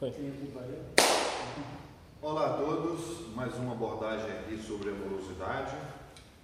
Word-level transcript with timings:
Foi. 0.00 0.12
Olá 2.20 2.46
a 2.46 2.52
todos, 2.54 3.32
mais 3.32 3.54
uma 3.54 3.72
abordagem 3.72 4.30
aqui 4.30 4.56
sobre 4.56 4.90
amorosidade. 4.90 5.76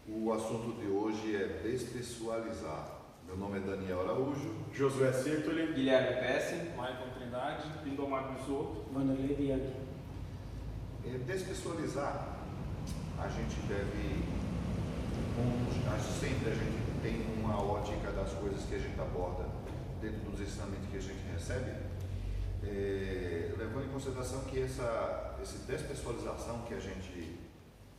O 0.08 0.32
assunto 0.32 0.78
de 0.80 0.86
hoje 0.86 1.34
é 1.34 1.60
despessoalizar. 1.64 3.00
Meu 3.26 3.36
nome 3.36 3.58
é 3.58 3.60
Daniel 3.62 4.02
Araújo. 4.02 4.54
Josué 4.72 5.12
Sertoli. 5.12 5.72
Guilherme 5.72 6.20
Pesce. 6.20 6.54
Michael 6.76 7.10
Trindade, 7.18 7.72
Lindomar 7.84 8.32
Bisotto. 8.32 8.84
Vanderlei 8.92 9.34
Bianchi. 9.34 9.74
É, 11.06 11.18
Despessoalizar, 11.26 12.38
a 13.18 13.28
gente 13.28 13.56
deve, 13.66 14.22
como 15.34 15.92
acho 15.92 16.20
sempre 16.20 16.50
a 16.50 16.54
gente 16.54 16.84
tem 17.02 17.42
uma 17.42 17.60
ótica 17.60 18.12
das 18.12 18.32
coisas 18.34 18.62
que 18.64 18.76
a 18.76 18.78
gente 18.78 19.00
aborda 19.00 19.53
dentro 20.04 20.30
dos 20.30 20.40
ensinamentos 20.40 20.86
que 20.90 20.98
a 20.98 21.00
gente 21.00 21.22
recebe, 21.32 21.70
é, 22.62 23.54
levando 23.56 23.86
em 23.86 23.88
consideração 23.88 24.44
que 24.44 24.60
essa, 24.60 25.36
essa 25.40 25.58
despessoalização 25.66 26.62
que 26.62 26.74
a 26.74 26.80
gente 26.80 27.38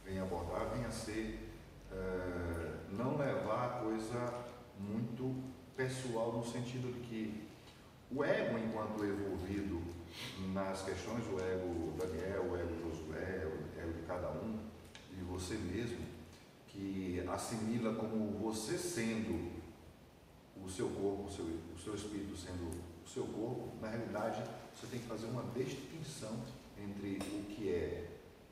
vem 0.06 0.20
abordar 0.20 0.70
vem 0.76 0.86
a 0.86 0.92
ser 0.92 1.50
é, 1.92 2.96
não 2.96 3.18
levar 3.18 3.66
a 3.66 3.70
coisa 3.84 4.46
muito 4.80 5.44
pessoal 5.76 6.32
no 6.34 6.46
sentido 6.46 6.94
de 6.94 7.00
que 7.08 7.48
o 8.12 8.24
ego 8.24 8.60
enquanto 8.60 9.04
envolvido 9.04 9.82
nas 10.54 10.84
questões, 10.84 11.26
o 11.26 11.40
ego 11.40 11.94
Daniel, 11.98 12.52
o 12.52 12.56
ego 12.56 12.76
Josué, 12.84 13.48
o 13.48 13.82
ego 13.82 13.94
de 13.94 14.04
cada 14.06 14.30
um, 14.30 14.60
e 15.12 15.24
você 15.24 15.56
mesmo, 15.56 16.06
que 16.68 17.24
assimila 17.28 17.96
como 17.96 18.38
você 18.38 18.78
sendo 18.78 19.55
o 20.66 20.70
seu 20.70 20.90
corpo, 20.90 21.26
o 21.28 21.32
seu, 21.32 21.46
o 21.46 21.78
seu 21.78 21.96
espírito 21.96 22.36
sendo 22.36 22.70
o 23.06 23.08
seu 23.08 23.24
corpo, 23.26 23.70
na 23.80 23.90
realidade 23.90 24.44
você 24.74 24.88
tem 24.88 25.00
que 25.00 25.06
fazer 25.06 25.28
uma 25.28 25.44
distinção 25.54 26.36
entre 26.78 27.18
o 27.18 27.44
que 27.46 27.70
é, 27.70 28.10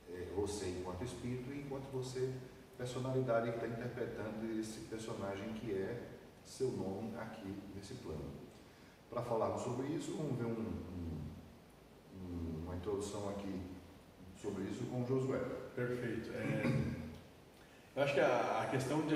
é 0.10 0.32
você 0.36 0.70
enquanto 0.70 1.04
espírito 1.04 1.52
e 1.52 1.60
enquanto 1.60 1.92
você, 1.92 2.34
personalidade 2.78 3.52
que 3.52 3.58
está 3.58 3.68
interpretando 3.68 4.60
esse 4.60 4.82
personagem 4.82 5.54
que 5.54 5.72
é 5.74 6.10
seu 6.46 6.72
nome 6.72 7.16
aqui 7.18 7.54
nesse 7.76 7.96
plano. 7.96 8.32
Para 9.10 9.22
falarmos 9.22 9.62
sobre 9.62 9.88
isso, 9.88 10.16
vamos 10.16 10.38
ver 10.38 10.46
um, 10.46 10.60
um, 10.60 11.22
um, 12.16 12.64
uma 12.64 12.76
introdução 12.76 13.30
aqui 13.30 13.62
sobre 14.42 14.64
isso 14.64 14.84
com 14.86 15.06
Josué. 15.06 15.40
Perfeito. 15.76 16.32
É, 16.34 16.64
eu 17.96 18.04
acho 18.04 18.14
que 18.14 18.20
a, 18.20 18.62
a 18.64 18.68
questão 18.68 19.02
de, 19.06 19.16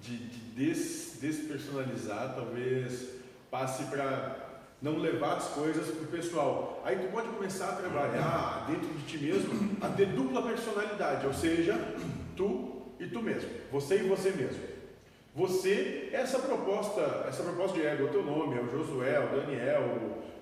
de, 0.00 0.28
de 0.28 0.38
des, 0.54 1.05
despersonalizar 1.20 2.34
talvez 2.34 3.08
passe 3.50 3.84
para 3.84 4.46
não 4.80 4.98
levar 4.98 5.36
as 5.36 5.48
coisas 5.48 5.88
para 5.88 6.04
o 6.04 6.08
pessoal. 6.08 6.82
Aí 6.84 6.96
tu 6.96 7.10
pode 7.10 7.28
começar 7.28 7.70
a 7.70 7.76
trabalhar 7.76 8.66
dentro 8.68 8.88
de 8.88 9.02
ti 9.06 9.18
mesmo 9.18 9.76
a 9.80 9.88
ter 9.88 10.06
dupla 10.06 10.42
personalidade, 10.42 11.26
ou 11.26 11.32
seja, 11.32 11.74
tu 12.36 12.82
e 13.00 13.06
tu 13.06 13.22
mesmo, 13.22 13.48
você 13.70 13.96
e 13.96 14.08
você 14.08 14.30
mesmo. 14.30 14.76
Você, 15.34 16.08
essa 16.12 16.38
proposta, 16.38 17.26
essa 17.28 17.42
proposta 17.42 17.78
de 17.78 17.84
ego, 17.84 18.04
o 18.04 18.08
teu 18.08 18.24
nome 18.24 18.56
é 18.56 18.62
o 18.62 18.70
Josué, 18.70 19.20
o 19.20 19.36
Daniel, 19.36 19.82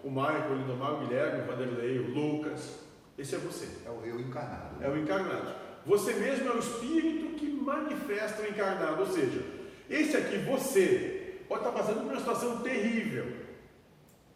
o, 0.05 0.07
o 0.07 0.11
Michael, 0.11 0.53
o 0.53 0.55
Lindomar, 0.55 0.95
o 0.95 0.99
Guilherme, 0.99 1.43
o 1.43 1.47
Vanderlei, 1.47 1.99
o 1.99 2.15
Lucas. 2.15 2.79
Esse 3.19 3.35
é 3.35 3.39
você. 3.39 3.67
É 3.85 3.91
o 3.91 4.07
eu 4.07 4.21
encarnado. 4.21 4.77
É 4.81 4.89
o 4.89 4.97
encarnado. 4.97 5.53
Você 5.85 6.13
mesmo 6.13 6.49
é 6.49 6.53
o 6.53 6.61
espírito 6.61 7.35
que 7.35 7.47
manifesta 7.47 8.43
o 8.43 8.47
encarnado. 8.47 9.01
Ou 9.01 9.07
seja, 9.09 9.43
esse 9.89 10.17
aqui, 10.17 10.39
você, 10.39 11.41
pode 11.49 11.67
estar 11.67 11.73
passando 11.73 12.03
por 12.03 12.13
uma 12.13 12.19
situação 12.19 12.59
terrível, 12.59 13.27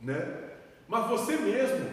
né? 0.00 0.48
Mas 0.86 1.08
você 1.08 1.36
mesmo 1.36 1.91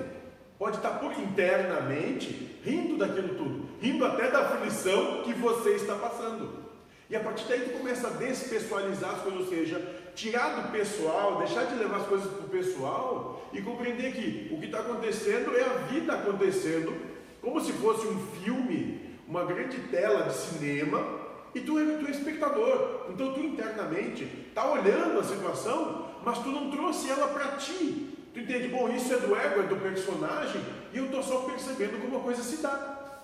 pode 0.58 0.78
estar 0.78 1.00
por 1.00 1.12
internamente 1.14 2.60
rindo 2.64 2.98
daquilo 2.98 3.36
tudo, 3.36 3.70
rindo 3.82 4.06
até 4.06 4.30
da 4.30 4.40
aflição 4.40 5.24
que 5.24 5.34
você 5.34 5.72
está 5.72 5.96
passando. 5.96 6.66
E 7.10 7.16
a 7.16 7.20
partir 7.20 7.46
daí 7.48 7.62
tu 7.62 7.78
começa 7.78 8.08
a 8.08 8.12
despessoalizar 8.12 9.12
as 9.12 9.22
coisas, 9.22 9.42
ou 9.42 9.48
seja, 9.48 9.80
tirar 10.16 10.62
do 10.62 10.72
pessoal, 10.72 11.38
deixar 11.38 11.66
de 11.66 11.76
levar 11.76 11.98
as 11.98 12.08
coisas 12.08 12.32
para 12.32 12.46
o 12.46 12.50
pessoal 12.50 13.48
e 13.54 13.62
compreender 13.62 14.14
que 14.14 14.54
o 14.54 14.60
que 14.60 14.66
está 14.66 14.80
acontecendo 14.80 15.56
é 15.56 15.62
a 15.62 15.74
vida 15.92 16.14
acontecendo, 16.14 16.96
como 17.42 17.62
se 17.62 17.74
fosse 17.74 18.08
um 18.08 18.20
filme, 18.42 19.18
uma 19.28 19.46
grande 19.46 19.78
tela 19.90 20.24
de 20.24 20.34
cinema, 20.34 21.15
e 21.56 21.62
tu 21.62 21.80
é, 21.80 21.98
tu 21.98 22.06
é 22.06 22.12
espectador. 22.12 23.08
Então 23.10 23.34
tu 23.34 23.40
internamente 23.40 24.26
está 24.50 24.70
olhando 24.70 25.20
a 25.20 25.24
situação, 25.24 26.12
mas 26.24 26.40
tu 26.40 26.50
não 26.50 26.70
trouxe 26.70 27.10
ela 27.10 27.30
para 27.30 27.56
ti. 27.56 28.14
Tu 28.34 28.42
entende? 28.42 28.68
Bom, 28.68 28.90
isso 28.90 29.14
é 29.14 29.18
do 29.18 29.34
ego, 29.34 29.62
é 29.62 29.64
do 29.64 29.78
personagem, 29.78 30.62
e 30.94 30.98
eu 30.98 31.06
estou 31.06 31.24
só 31.24 31.40
percebendo 31.44 32.02
como 32.02 32.18
a 32.18 32.20
coisa 32.20 32.44
se 32.44 32.58
dá. 32.58 33.24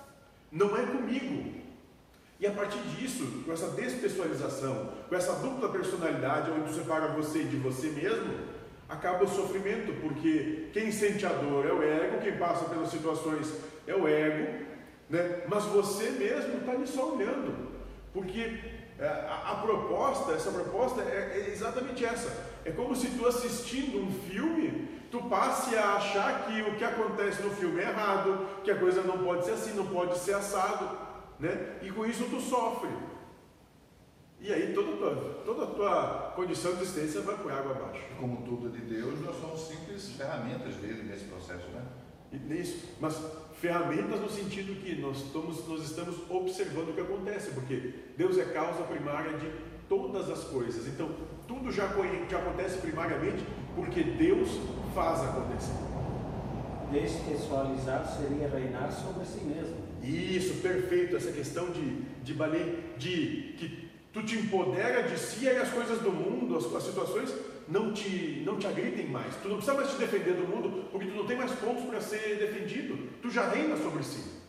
Não 0.49 0.75
é 0.77 0.85
comigo. 0.85 1.61
E 2.39 2.47
a 2.47 2.51
partir 2.51 2.79
disso, 2.95 3.43
com 3.45 3.51
essa 3.51 3.67
despessoalização, 3.69 4.93
com 5.09 5.15
essa 5.15 5.33
dupla 5.33 5.69
personalidade, 5.69 6.49
onde 6.51 6.73
separa 6.73 7.09
você 7.09 7.43
de 7.43 7.57
você 7.57 7.89
mesmo, 7.89 8.33
acaba 8.87 9.25
o 9.25 9.27
sofrimento, 9.27 9.93
porque 10.01 10.69
quem 10.73 10.91
sente 10.91 11.25
a 11.25 11.29
dor 11.29 11.65
é 11.65 11.71
o 11.71 11.83
ego, 11.83 12.21
quem 12.21 12.37
passa 12.37 12.65
pelas 12.65 12.89
situações 12.89 13.53
é 13.85 13.93
o 13.93 14.07
ego, 14.07 14.65
né? 15.09 15.43
mas 15.47 15.65
você 15.65 16.09
mesmo 16.11 16.57
está 16.59 16.71
ali 16.71 16.87
só 16.87 17.13
olhando, 17.13 17.70
porque 18.13 18.59
é, 18.99 19.07
a, 19.07 19.51
a, 19.51 19.55
proposta, 19.55 20.33
essa 20.33 20.51
proposta 20.51 21.01
é, 21.01 21.47
é 21.47 21.51
exatamente 21.51 22.03
essa. 22.03 22.31
É 22.65 22.71
como 22.71 22.95
se 22.95 23.07
tu 23.17 23.27
assistindo 23.27 24.01
um 24.01 24.11
filme, 24.29 24.89
tu 25.09 25.23
passe 25.23 25.75
a 25.75 25.95
achar 25.95 26.45
que 26.45 26.61
o 26.61 26.75
que 26.75 26.83
acontece 26.83 27.41
no 27.41 27.51
filme 27.51 27.81
é 27.81 27.89
errado, 27.89 28.47
que 28.63 28.71
a 28.71 28.77
coisa 28.77 29.01
não 29.01 29.19
pode 29.19 29.45
ser 29.45 29.51
assim, 29.51 29.73
não 29.73 29.87
pode 29.87 30.17
ser 30.17 30.33
assado 30.33 31.11
né? 31.41 31.79
E 31.81 31.91
com 31.91 32.05
isso 32.05 32.25
tu 32.29 32.39
sofre. 32.39 32.89
E 34.39 34.53
aí 34.53 34.73
toda 34.73 34.93
a 34.93 34.97
tua, 34.97 35.43
toda 35.43 35.63
a 35.63 35.67
tua 35.67 36.33
condição 36.35 36.75
de 36.75 36.83
existência 36.83 37.21
vai 37.21 37.35
por 37.37 37.51
água 37.51 37.71
abaixo. 37.71 38.03
Como 38.19 38.43
tudo 38.43 38.69
de 38.69 38.81
Deus, 38.81 39.19
nós 39.21 39.39
somos 39.39 39.67
simples 39.67 40.11
ferramentas 40.11 40.75
dele 40.75 41.03
nesse 41.03 41.25
processo, 41.25 41.67
né? 41.69 41.83
Isso, 42.51 42.95
mas 42.99 43.19
ferramentas 43.61 44.19
no 44.19 44.29
sentido 44.29 44.81
que 44.81 44.95
nós 44.99 45.17
estamos, 45.17 45.67
nós 45.67 45.83
estamos 45.83 46.15
observando 46.29 46.89
o 46.89 46.93
que 46.93 47.01
acontece, 47.01 47.51
porque 47.51 47.93
Deus 48.17 48.39
é 48.39 48.45
causa 48.45 48.81
primária 48.83 49.37
de 49.37 49.47
todas 49.87 50.29
as 50.31 50.43
coisas. 50.45 50.87
Então, 50.87 51.11
tudo 51.47 51.71
já, 51.71 51.87
já 52.27 52.39
acontece 52.39 52.79
primariamente 52.79 53.43
porque 53.75 54.03
Deus 54.03 54.49
faz 54.95 55.21
acontecer. 55.21 55.75
Despessoalizar 56.91 58.05
seria 58.17 58.49
reinar 58.49 58.91
sobre 58.91 59.25
si 59.25 59.45
mesmo. 59.45 59.75
Isso, 60.03 60.55
perfeito. 60.61 61.15
Essa 61.15 61.31
questão 61.31 61.69
de, 61.69 62.01
de, 62.23 62.33
de 62.97 63.53
que 63.57 63.89
tu 64.11 64.23
te 64.23 64.35
empodera 64.35 65.03
de 65.03 65.17
si 65.17 65.45
e 65.45 65.49
as 65.49 65.69
coisas 65.69 65.99
do 65.99 66.11
mundo, 66.11 66.57
as, 66.57 66.65
as, 66.73 66.83
situações 66.83 67.33
não 67.71 67.93
te, 67.93 68.43
não 68.45 68.59
te 68.59 68.67
agridem 68.67 69.07
mais. 69.07 69.33
Tu 69.37 69.47
não 69.47 69.55
precisa 69.55 69.77
mais 69.77 69.91
te 69.91 69.97
defender 69.97 70.33
do 70.33 70.47
mundo 70.47 70.89
porque 70.91 71.07
tu 71.07 71.15
não 71.15 71.25
tem 71.25 71.37
mais 71.37 71.51
pontos 71.53 71.85
para 71.85 72.01
ser 72.01 72.37
defendido. 72.37 73.09
Tu 73.21 73.29
já 73.29 73.49
reina 73.49 73.77
sobre 73.77 74.03
si. 74.03 74.41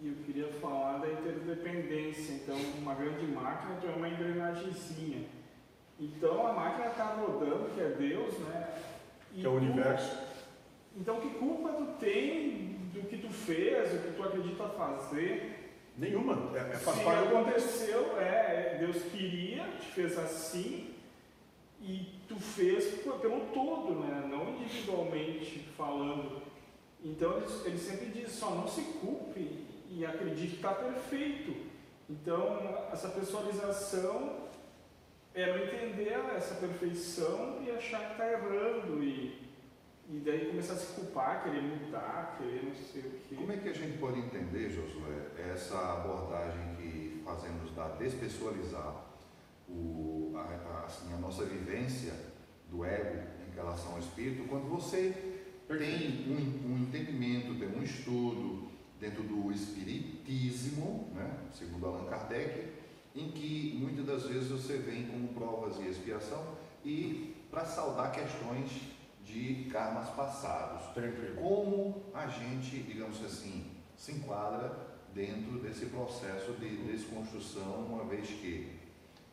E 0.00 0.08
eu 0.08 0.14
queria 0.24 0.46
falar 0.60 0.98
da 0.98 1.08
interdependência. 1.08 2.34
Então, 2.34 2.56
uma 2.78 2.94
grande 2.94 3.26
máquina 3.26 3.76
então 3.78 3.90
é 3.90 3.96
uma 3.96 4.08
engrenagemzinha. 4.08 5.26
Então, 5.98 6.46
a 6.46 6.52
máquina 6.52 6.86
está 6.86 7.04
rodando, 7.14 7.70
que 7.74 7.80
é 7.80 7.88
Deus, 7.88 8.38
né? 8.38 8.68
E 9.34 9.40
que 9.40 9.46
é 9.46 9.48
o 9.48 9.52
tu, 9.52 9.58
universo. 9.58 10.18
Então, 10.96 11.20
que 11.20 11.30
culpa 11.30 11.72
tu 11.72 11.86
tem 11.98 12.78
do 12.92 13.08
que 13.08 13.16
tu 13.16 13.28
fez, 13.28 13.92
o 13.92 13.98
que 13.98 14.12
tu 14.12 14.22
acredita 14.22 14.68
fazer. 14.68 15.58
Nenhuma. 15.96 16.50
É, 16.56 16.72
é 16.72 16.76
Se 16.76 16.88
aconteceu, 16.88 18.18
é, 18.18 18.76
Deus 18.78 19.02
queria, 19.10 19.64
te 19.80 19.86
fez 19.88 20.18
assim, 20.18 20.92
e 21.82 22.20
tu 22.28 22.38
fez 22.38 23.02
pelo 23.02 23.46
todo, 23.52 23.94
né? 24.00 24.26
não 24.30 24.50
individualmente 24.50 25.58
falando. 25.76 26.42
Então 27.04 27.36
ele, 27.38 27.46
ele 27.64 27.78
sempre 27.78 28.06
diz, 28.06 28.30
só 28.32 28.50
não 28.50 28.68
se 28.68 28.82
culpe 29.00 29.66
e 29.90 30.06
acredite 30.06 30.50
que 30.50 30.56
está 30.56 30.72
perfeito. 30.72 31.54
Então 32.08 32.58
essa 32.92 33.08
pessoalização 33.08 34.42
é 35.34 35.46
não 35.46 35.64
entender 35.64 36.12
essa 36.36 36.54
perfeição 36.54 37.58
e 37.66 37.70
achar 37.70 38.06
que 38.06 38.12
está 38.12 38.32
errando 38.32 39.02
e 39.02 39.42
e 40.08 40.18
daí 40.18 40.46
começar 40.46 40.74
a 40.74 40.76
se 40.76 40.92
culpar, 40.94 41.42
querer 41.42 41.62
mudar, 41.62 42.36
querer 42.36 42.64
não 42.64 42.74
sei 42.74 43.00
o 43.00 43.10
quê. 43.28 43.34
Como 43.34 43.50
é 43.50 43.56
que 43.56 43.68
a 43.68 43.72
gente 43.72 43.96
pode 43.98 44.18
entender, 44.18 44.68
Josué, 44.68 45.28
essa 45.38 45.78
abordagem 45.94 46.76
que 46.76 47.22
fazemos 47.24 47.70
da 47.74 47.88
despessoalizar 47.88 48.94
o, 49.68 50.32
a, 50.36 50.40
a, 50.40 50.84
assim, 50.86 51.12
a 51.12 51.16
nossa 51.16 51.44
vivência 51.44 52.12
do 52.70 52.84
ego 52.84 53.22
em 53.48 53.54
relação 53.54 53.92
ao 53.92 53.98
espírito, 53.98 54.48
quando 54.48 54.68
você 54.68 55.14
tem 55.68 56.26
um, 56.28 56.72
um 56.72 56.78
entendimento, 56.78 57.58
tem 57.58 57.68
um 57.68 57.82
estudo 57.82 58.70
dentro 59.00 59.22
do 59.22 59.50
espiritismo, 59.52 61.08
né, 61.14 61.38
segundo 61.52 61.86
Allan 61.86 62.08
Kardec, 62.08 62.72
em 63.14 63.30
que 63.30 63.76
muitas 63.80 64.06
das 64.06 64.26
vezes 64.26 64.48
você 64.48 64.78
vem 64.78 65.06
como 65.06 65.28
provas 65.28 65.78
e 65.78 65.88
expiação 65.88 66.56
e 66.84 67.34
para 67.50 67.64
saldar 67.64 68.12
questões 68.12 68.70
de 69.24 69.68
karmas 69.70 70.08
passados. 70.10 70.86
Tranquilo. 70.94 71.36
Como 71.36 72.02
a 72.14 72.26
gente, 72.26 72.78
digamos 72.82 73.22
assim, 73.24 73.66
se 73.96 74.12
enquadra 74.12 74.92
dentro 75.14 75.58
desse 75.58 75.86
processo 75.86 76.52
de 76.52 76.76
desconstrução, 76.76 77.84
uma 77.86 78.04
vez 78.04 78.28
que 78.28 78.81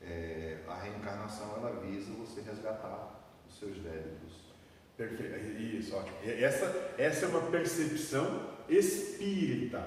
é, 0.02 0.58
a 0.68 0.76
reencarnação 0.76 1.56
ela 1.58 1.80
visa 1.82 2.12
você 2.14 2.42
resgatar 2.42 3.22
os 3.48 3.60
seus 3.60 3.78
débitos. 3.78 4.50
Perfeito. 4.98 5.62
Isso, 5.62 5.96
ótimo. 5.96 6.18
Essa, 6.26 6.94
essa 6.98 7.26
é 7.26 7.30
uma 7.30 7.42
percepção 7.50 8.50
espírita. 8.68 9.82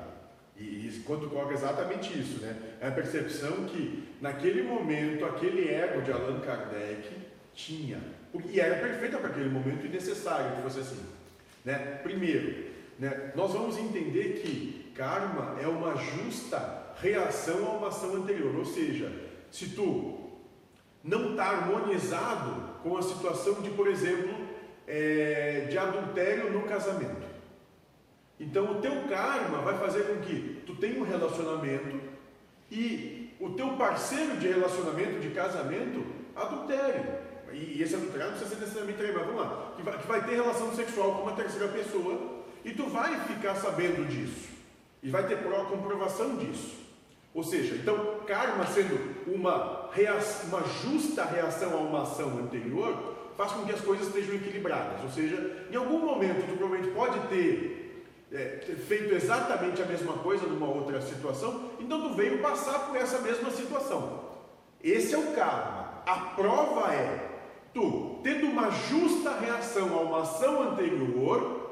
E, 0.57 0.63
e 0.63 1.03
quando 1.07 1.29
coloca 1.29 1.53
exatamente 1.53 2.19
isso, 2.19 2.41
né? 2.41 2.77
É 2.81 2.89
a 2.89 2.93
percepção 2.93 3.65
que 3.67 4.09
naquele 4.21 4.63
momento 4.63 5.25
aquele 5.25 5.69
ego 5.69 6.03
de 6.03 6.13
Allan 6.13 6.41
Kardec 6.41 7.11
tinha. 7.55 8.01
E 8.49 8.59
era 8.59 8.77
perfeita 8.77 9.19
para 9.19 9.29
aquele 9.29 9.51
momento 9.51 9.85
e 9.85 9.89
necessário 9.89 10.57
que 10.57 10.63
fosse 10.63 10.81
assim. 10.81 11.05
Né? 11.65 12.01
Primeiro, 12.03 12.71
né, 12.99 13.33
nós 13.35 13.53
vamos 13.53 13.77
entender 13.77 14.41
que 14.43 14.93
karma 14.95 15.59
é 15.61 15.67
uma 15.67 15.97
justa 15.97 16.95
reação 17.01 17.67
a 17.67 17.77
uma 17.77 17.89
ação 17.89 18.17
anterior. 18.17 18.55
Ou 18.57 18.65
seja, 18.65 19.13
se 19.53 19.69
tu 19.69 20.19
não 21.05 21.33
está 21.33 21.51
harmonizado 21.51 22.81
com 22.83 22.97
a 22.97 23.03
situação 23.03 23.61
de, 23.61 23.71
por 23.71 23.87
exemplo, 23.87 24.35
é, 24.89 25.67
de 25.71 25.77
adultério 25.77 26.51
no 26.51 26.63
casamento. 26.63 27.31
Então 28.41 28.73
o 28.73 28.81
teu 28.81 29.05
karma 29.09 29.59
vai 29.59 29.79
fazer 29.79 30.05
com 30.05 30.21
que 30.23 30.63
tu 30.67 30.75
tenha 30.77 31.01
um 31.01 31.05
relacionamento 31.05 32.01
e 32.71 33.31
o 33.39 33.51
teu 33.51 33.77
parceiro 33.77 34.39
de 34.39 34.49
relacionamento, 34.49 35.21
de 35.21 35.31
casamento, 35.31 36.05
adultério. 36.35 37.05
E 37.53 37.83
esse 37.83 37.95
adultério 37.95 38.31
não 38.31 38.39
precisa 38.39 38.55
ser 38.55 38.61
necessariamente 38.61 39.03
mas 39.03 39.27
vamos 39.27 39.41
lá, 39.43 39.73
que 39.77 39.83
vai, 39.83 39.99
que 39.99 40.07
vai 40.07 40.25
ter 40.25 40.35
relação 40.37 40.75
sexual 40.75 41.17
com 41.17 41.23
uma 41.23 41.33
terceira 41.33 41.69
pessoa 41.69 42.43
e 42.65 42.73
tu 42.73 42.87
vai 42.87 43.21
ficar 43.21 43.55
sabendo 43.57 44.09
disso. 44.09 44.51
E 45.03 45.11
vai 45.11 45.27
ter 45.27 45.39
prova, 45.39 45.67
comprovação 45.67 46.37
disso. 46.37 46.81
Ou 47.35 47.43
seja, 47.43 47.75
então, 47.75 48.21
karma 48.27 48.67
sendo 48.67 49.12
uma, 49.27 49.89
reação, 49.93 50.49
uma 50.49 50.63
justa 50.83 51.25
reação 51.25 51.73
a 51.75 51.77
uma 51.77 52.03
ação 52.03 52.39
anterior, 52.39 53.15
faz 53.37 53.53
com 53.53 53.65
que 53.65 53.73
as 53.73 53.81
coisas 53.81 54.07
estejam 54.07 54.35
equilibradas. 54.35 55.03
Ou 55.03 55.11
seja, 55.11 55.67
em 55.71 55.77
algum 55.77 55.99
momento 55.99 56.47
tu 56.47 56.57
provavelmente 56.57 56.95
pode 56.95 57.19
ter, 57.29 58.07
é, 58.33 58.45
ter 58.67 58.77
feito 58.77 59.15
exatamente 59.15 59.83
a 59.83 59.87
mesma 59.87 60.15
coisa 60.15 60.47
numa 60.47 60.67
outra 60.67 61.01
situação, 61.01 61.71
então 61.81 62.09
tu 62.09 62.15
veio 62.15 62.41
passar 62.41 62.87
por 62.87 62.97
essa 62.97 63.19
mesma 63.19 63.51
situação. 63.51 64.33
Esse 64.83 65.15
é 65.15 65.19
o 65.19 65.33
karma. 65.33 66.03
A 66.07 66.17
prova 66.35 66.93
é 66.93 67.31
tu, 67.73 68.21
tendo 68.23 68.47
uma 68.47 68.71
justa 68.71 69.33
reação 69.39 69.97
a 69.97 70.03
uma 70.03 70.23
ação 70.23 70.71
anterior, 70.71 71.63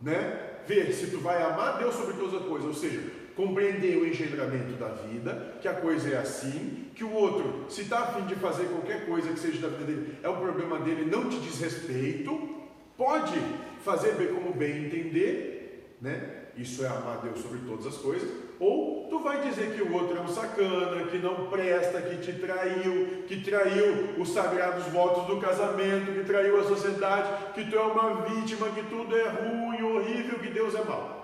né? 0.00 0.42
Ver 0.66 0.92
se 0.92 1.10
tu 1.10 1.18
vai 1.18 1.40
amar 1.42 1.78
Deus 1.78 1.94
sobre 1.94 2.14
todas 2.14 2.34
as 2.34 2.46
coisas, 2.46 2.66
ou 2.66 2.74
seja, 2.74 3.00
compreender 3.36 3.98
o 3.98 4.06
engendramento 4.06 4.72
da 4.72 4.88
vida, 4.88 5.58
que 5.60 5.68
a 5.68 5.74
coisa 5.74 6.08
é 6.08 6.16
assim, 6.16 6.86
que 6.94 7.04
o 7.04 7.12
outro, 7.12 7.66
se 7.68 7.82
está 7.82 7.98
afim 8.00 8.24
de 8.24 8.34
fazer 8.36 8.64
qualquer 8.64 9.04
coisa 9.04 9.30
que 9.30 9.38
seja 9.38 9.60
da 9.60 9.76
vida 9.76 9.84
dele, 9.84 10.18
é 10.22 10.28
um 10.28 10.40
problema 10.40 10.78
dele, 10.78 11.04
não 11.04 11.28
te 11.28 11.38
diz 11.38 11.60
respeito, 11.60 12.56
pode 12.96 13.38
fazer 13.84 14.14
bem 14.14 14.28
como 14.28 14.54
bem 14.54 14.86
entender, 14.86 15.96
né? 16.00 16.44
Isso 16.56 16.82
é 16.82 16.88
amar 16.88 17.18
Deus 17.18 17.38
sobre 17.40 17.58
todas 17.58 17.86
as 17.86 17.96
coisas, 17.96 18.30
ou 18.58 19.06
tu 19.10 19.18
vai 19.18 19.42
dizer 19.46 19.74
que 19.74 19.82
o 19.82 19.92
outro 19.92 20.16
é 20.16 20.20
um 20.22 20.28
sacana, 20.28 21.04
que 21.04 21.18
não 21.18 21.50
presta, 21.50 22.00
que 22.00 22.16
te 22.16 22.32
traiu, 22.40 23.24
que 23.28 23.42
traiu 23.42 24.14
os 24.18 24.30
sagrados 24.30 24.86
votos 24.86 25.26
do 25.26 25.38
casamento, 25.38 26.14
que 26.14 26.24
traiu 26.24 26.58
a 26.58 26.64
sociedade, 26.64 27.52
que 27.52 27.70
tu 27.70 27.76
é 27.76 27.82
uma 27.82 28.22
vítima, 28.22 28.70
que 28.70 28.82
tudo 28.84 29.14
é 29.14 29.28
ruim, 29.28 29.82
horrível, 29.82 30.38
que 30.38 30.48
Deus 30.48 30.74
é 30.74 30.82
mau. 30.82 31.15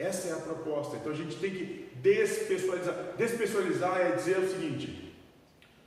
Essa 0.00 0.28
é 0.28 0.32
a 0.32 0.36
proposta. 0.36 0.96
Então 0.96 1.12
a 1.12 1.14
gente 1.14 1.36
tem 1.36 1.50
que 1.50 1.90
despessoalizar. 1.96 2.94
Despessoalizar 3.18 4.00
é 4.00 4.12
dizer 4.12 4.38
o 4.38 4.48
seguinte: 4.48 5.14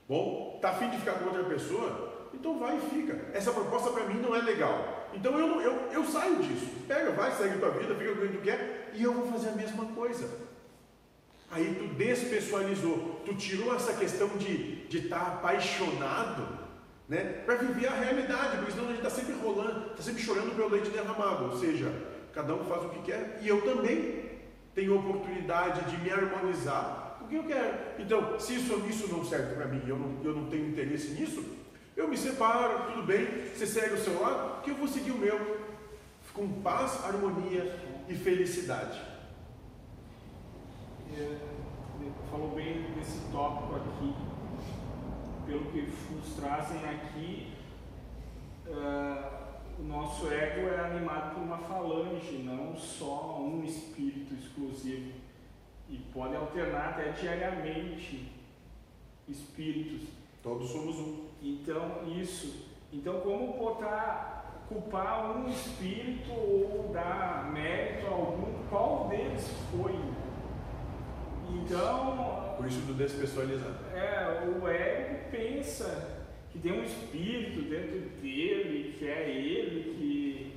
bom, 0.07 0.60
tá 0.62 0.69
afim 0.69 0.92
de 0.92 1.00
ficar 1.00 1.13
com 1.13 1.25
outra 1.25 1.44
pessoa? 1.45 2.30
Então 2.31 2.60
vai 2.60 2.77
e 2.77 2.81
fica. 2.81 3.19
Essa 3.33 3.51
proposta 3.51 3.89
para 3.89 4.06
mim 4.06 4.21
não 4.21 4.36
é 4.36 4.42
legal. 4.42 5.10
Então 5.15 5.38
eu, 5.39 5.62
eu, 5.62 5.74
eu 5.92 6.06
saio 6.06 6.36
disso. 6.44 6.68
Pega, 6.88 7.12
vai, 7.12 7.31
segue 7.31 7.57
tua 7.57 7.71
vida, 7.71 7.95
fica 7.95 8.13
com 8.13 8.21
quem 8.21 8.31
tu 8.33 8.42
quer, 8.42 8.92
e 8.94 9.01
eu 9.01 9.13
vou 9.13 9.31
fazer 9.31 9.50
a 9.50 9.54
mesma 9.54 9.86
coisa. 9.88 10.30
Aí 11.50 11.75
tu 11.75 11.95
despessoalizou, 11.95 13.21
tu 13.25 13.36
tirou 13.36 13.75
essa 13.75 13.94
questão 13.94 14.27
de 14.38 14.88
estar 14.92 15.19
tá 15.19 15.27
apaixonado, 15.33 16.60
né? 17.07 17.42
Para 17.45 17.56
viver 17.56 17.88
a 17.88 17.95
realidade, 17.95 18.57
porque 18.57 18.71
senão 18.71 18.86
a 18.86 18.88
gente 18.88 19.06
está 19.06 19.10
sempre 19.10 19.33
rolando, 19.33 19.92
está 19.92 20.04
sempre 20.04 20.21
chorando 20.21 20.56
pelo 20.56 20.69
leite 20.69 20.89
derramado. 20.89 21.45
Ou 21.45 21.60
seja, 21.60 21.92
cada 22.33 22.53
um 22.56 22.65
faz 22.65 22.85
o 22.85 22.89
que 22.89 23.01
quer, 23.03 23.39
e 23.41 23.47
eu 23.47 23.62
também 23.62 24.31
tenho 24.74 24.97
oportunidade 24.97 25.89
de 25.89 25.97
me 25.97 26.09
harmonizar 26.09 27.18
com 27.19 27.25
o 27.25 27.27
que 27.27 27.35
eu 27.35 27.44
quero. 27.44 27.77
Então, 28.00 28.39
se 28.39 28.56
isso, 28.56 28.83
isso 28.89 29.07
não 29.07 29.24
serve 29.24 29.56
para 29.56 29.68
mim, 29.68 29.81
eu 29.88 29.97
não, 29.97 30.24
eu 30.24 30.33
não 30.35 30.50
tenho 30.50 30.68
interesse 30.68 31.12
nisso, 31.12 31.44
eu 31.95 32.07
me 32.07 32.18
separo, 32.18 32.91
tudo 32.91 33.03
bem, 33.03 33.25
você 33.53 33.68
segue 33.68 33.94
o 33.94 34.00
seu 34.00 34.19
lado, 34.19 34.63
que 34.63 34.71
eu 34.71 34.75
vou 34.75 34.88
seguir 34.88 35.12
o 35.12 35.18
meu, 35.18 35.62
com 36.33 36.62
paz, 36.62 37.06
harmonia 37.06 37.80
e 38.09 38.15
felicidade. 38.15 39.00
É, 41.15 41.38
falou 42.31 42.50
bem 42.56 42.81
desse 42.95 43.19
tópico 43.31 43.75
aqui, 43.75 44.15
pelo 45.45 45.65
que 45.65 45.81
nos 46.15 46.36
trazem 46.36 46.83
aqui, 46.83 47.53
uh, 48.68 49.42
o 49.79 49.83
nosso 49.83 50.27
ego 50.31 50.67
é 50.69 50.79
animado 50.79 51.35
por 51.35 51.43
uma 51.43 51.57
falange, 51.57 52.43
não 52.43 52.75
só 52.75 53.39
um 53.39 53.63
espírito 53.63 54.33
exclusivo. 54.35 55.11
E 55.89 55.97
pode 56.13 56.35
alternar 56.35 56.89
até 56.89 57.09
diariamente 57.11 58.31
espíritos. 59.27 60.07
Todos 60.41 60.69
somos 60.69 60.95
um. 60.95 61.27
Então, 61.41 62.03
isso. 62.07 62.67
Então, 62.91 63.19
como 63.21 63.53
botar, 63.53 64.63
culpar 64.67 65.37
um 65.37 65.49
espírito 65.49 66.31
ou 66.31 66.89
dar 66.93 67.51
mérito 67.51 68.07
a 68.07 68.09
algum, 68.11 68.63
qual 68.69 69.07
deles 69.09 69.49
foi? 69.71 69.93
Então. 71.49 72.53
Por 72.57 72.67
isso 72.67 72.79
do 72.81 72.93
despessoalizar. 72.93 73.73
É, 73.93 74.47
o 74.47 74.67
ego 74.67 75.29
pensa 75.31 76.12
que 76.53 76.59
tem 76.59 76.71
um 76.71 76.83
espírito 76.83 77.61
dentro 77.63 78.00
dele, 78.21 78.95
que 78.97 79.07
é 79.07 79.29
ele, 79.29 79.95
que, 79.98 80.53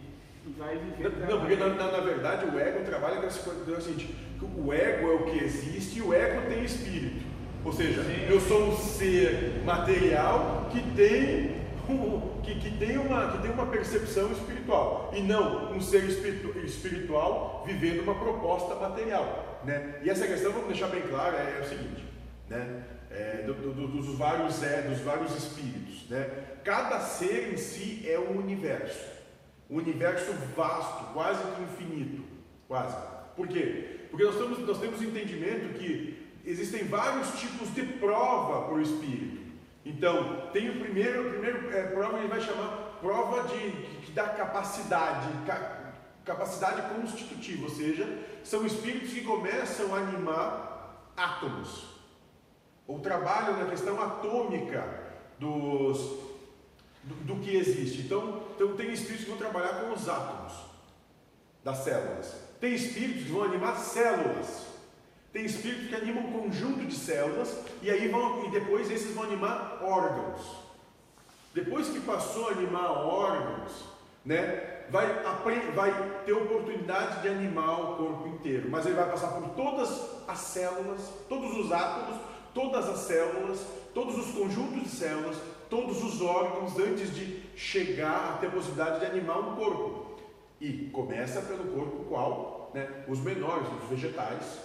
vai 0.58 0.78
viver. 0.78 1.10
Não, 1.20 1.28
não 1.28 1.40
porque 1.40 1.56
na, 1.56 1.68
na, 1.70 1.92
na, 1.92 2.00
verdade 2.00 2.46
o 2.46 2.58
ego 2.58 2.84
trabalha 2.84 3.16
com 3.16 3.26
essa 3.26 3.50
coisa 3.50 3.76
assim, 3.76 4.14
o 4.56 4.72
ego 4.72 5.10
é 5.10 5.14
o 5.14 5.24
que 5.24 5.42
existe 5.42 5.98
e 5.98 6.02
o 6.02 6.14
ego 6.14 6.48
tem 6.48 6.62
espírito. 6.64 7.24
Ou 7.64 7.72
seja, 7.72 8.04
Sim. 8.04 8.26
eu 8.28 8.40
sou 8.40 8.68
um 8.68 8.76
ser 8.76 9.62
material 9.64 10.68
que 10.70 10.80
tem, 10.94 11.56
que, 12.44 12.54
que, 12.60 12.78
tem 12.78 12.96
uma, 12.96 13.32
que 13.32 13.42
tem 13.42 13.50
uma 13.50 13.66
percepção 13.66 14.30
espiritual 14.30 15.10
e 15.16 15.20
não 15.20 15.72
um 15.72 15.80
ser 15.80 16.04
espiritu, 16.04 16.56
espiritual 16.60 17.64
vivendo 17.66 18.02
uma 18.02 18.14
proposta 18.14 18.74
material. 18.76 19.60
Né? 19.64 19.96
E 20.04 20.10
essa 20.10 20.26
questão, 20.26 20.52
vamos 20.52 20.68
deixar 20.68 20.88
bem 20.88 21.02
claro, 21.02 21.36
é, 21.36 21.58
é 21.58 21.62
o 21.64 21.68
seguinte: 21.68 22.04
né? 22.48 22.84
É, 23.10 23.42
do, 23.46 23.54
do, 23.54 23.88
dos, 23.88 24.18
vários, 24.18 24.62
é, 24.62 24.82
dos 24.82 25.00
vários 25.00 25.34
espíritos. 25.36 26.08
Né? 26.08 26.28
Cada 26.64 27.00
ser 27.00 27.52
em 27.52 27.56
si 27.56 28.04
é 28.08 28.18
um 28.18 28.38
universo. 28.38 29.16
Um 29.70 29.76
universo 29.76 30.32
vasto, 30.56 31.12
quase 31.12 31.42
que 31.52 31.62
infinito. 31.62 32.24
Quase. 32.68 32.96
Por 33.34 33.48
quê? 33.48 34.08
Porque 34.10 34.24
nós 34.24 34.36
temos, 34.36 34.58
nós 34.60 34.78
temos 34.78 35.02
entendimento 35.02 35.78
que 35.78 36.32
existem 36.44 36.84
vários 36.84 37.38
tipos 37.40 37.74
de 37.74 37.82
prova 37.82 38.72
o 38.76 38.80
espírito. 38.80 39.46
Então, 39.84 40.48
tem 40.52 40.70
o 40.70 40.80
primeiro, 40.80 41.28
o 41.28 41.30
primeiro 41.30 41.70
é, 41.72 41.84
prova 41.84 42.18
ele 42.18 42.28
vai 42.28 42.40
chamar 42.40 42.98
prova 43.00 43.48
de, 43.48 43.70
que 44.04 44.12
dá 44.12 44.28
capacidade, 44.30 45.28
ca, 45.46 45.92
capacidade 46.24 46.94
constitutiva, 46.94 47.64
ou 47.64 47.70
seja, 47.70 48.06
são 48.42 48.66
espíritos 48.66 49.12
que 49.12 49.22
começam 49.22 49.94
a 49.94 49.98
animar 49.98 51.12
átomos, 51.16 51.84
ou 52.86 53.00
trabalham 53.00 53.56
na 53.58 53.66
questão 53.66 54.00
atômica 54.00 54.84
dos, 55.38 55.98
do, 57.02 57.14
do 57.24 57.36
que 57.36 57.56
existe. 57.56 58.02
Então, 58.02 58.42
então, 58.54 58.76
tem 58.76 58.92
espíritos 58.92 59.24
que 59.24 59.30
vão 59.30 59.38
trabalhar 59.38 59.80
com 59.80 59.92
os 59.92 60.08
átomos 60.08 60.52
das 61.64 61.78
células. 61.78 62.34
Tem 62.60 62.74
espíritos 62.74 63.24
que 63.24 63.32
vão 63.32 63.44
animar 63.44 63.78
células. 63.78 64.66
Tem 65.32 65.44
espíritos 65.44 65.88
que 65.88 65.94
animam 65.94 66.24
um 66.24 66.32
conjunto 66.32 66.86
de 66.86 66.94
células 66.94 67.58
e 67.82 67.90
aí 67.90 68.08
vão 68.08 68.46
e 68.46 68.50
depois 68.50 68.90
esses 68.90 69.14
vão 69.14 69.24
animar 69.24 69.80
órgãos. 69.82 70.40
Depois 71.52 71.88
que 71.88 72.00
passou 72.00 72.48
a 72.48 72.52
animar 72.52 72.90
órgãos, 72.90 73.84
né, 74.24 74.76
vai, 74.90 75.06
vai 75.74 76.22
ter 76.24 76.32
oportunidade 76.32 77.22
de 77.22 77.28
animar 77.28 77.80
o 77.80 77.96
corpo 77.96 78.28
inteiro, 78.28 78.68
mas 78.70 78.86
ele 78.86 78.94
vai 78.94 79.10
passar 79.10 79.28
por 79.28 79.50
todas 79.50 80.10
as 80.26 80.38
células, 80.38 81.00
todos 81.28 81.56
os 81.56 81.72
átomos, 81.72 82.16
todas 82.56 82.88
as 82.88 83.00
células, 83.00 83.66
todos 83.92 84.16
os 84.16 84.34
conjuntos 84.34 84.82
de 84.82 84.88
células, 84.88 85.36
todos 85.68 86.02
os 86.02 86.22
órgãos 86.22 86.78
antes 86.78 87.14
de 87.14 87.42
chegar 87.54 88.30
a 88.30 88.38
ter 88.38 88.46
a 88.46 88.50
possibilidade 88.50 89.00
de 89.00 89.06
animar 89.06 89.40
um 89.40 89.56
corpo. 89.56 90.16
E 90.58 90.88
começa 90.90 91.42
pelo 91.42 91.64
corpo 91.64 92.06
qual? 92.08 92.70
Né? 92.72 92.88
Os 93.06 93.20
menores, 93.20 93.68
os 93.82 93.90
vegetais, 93.90 94.58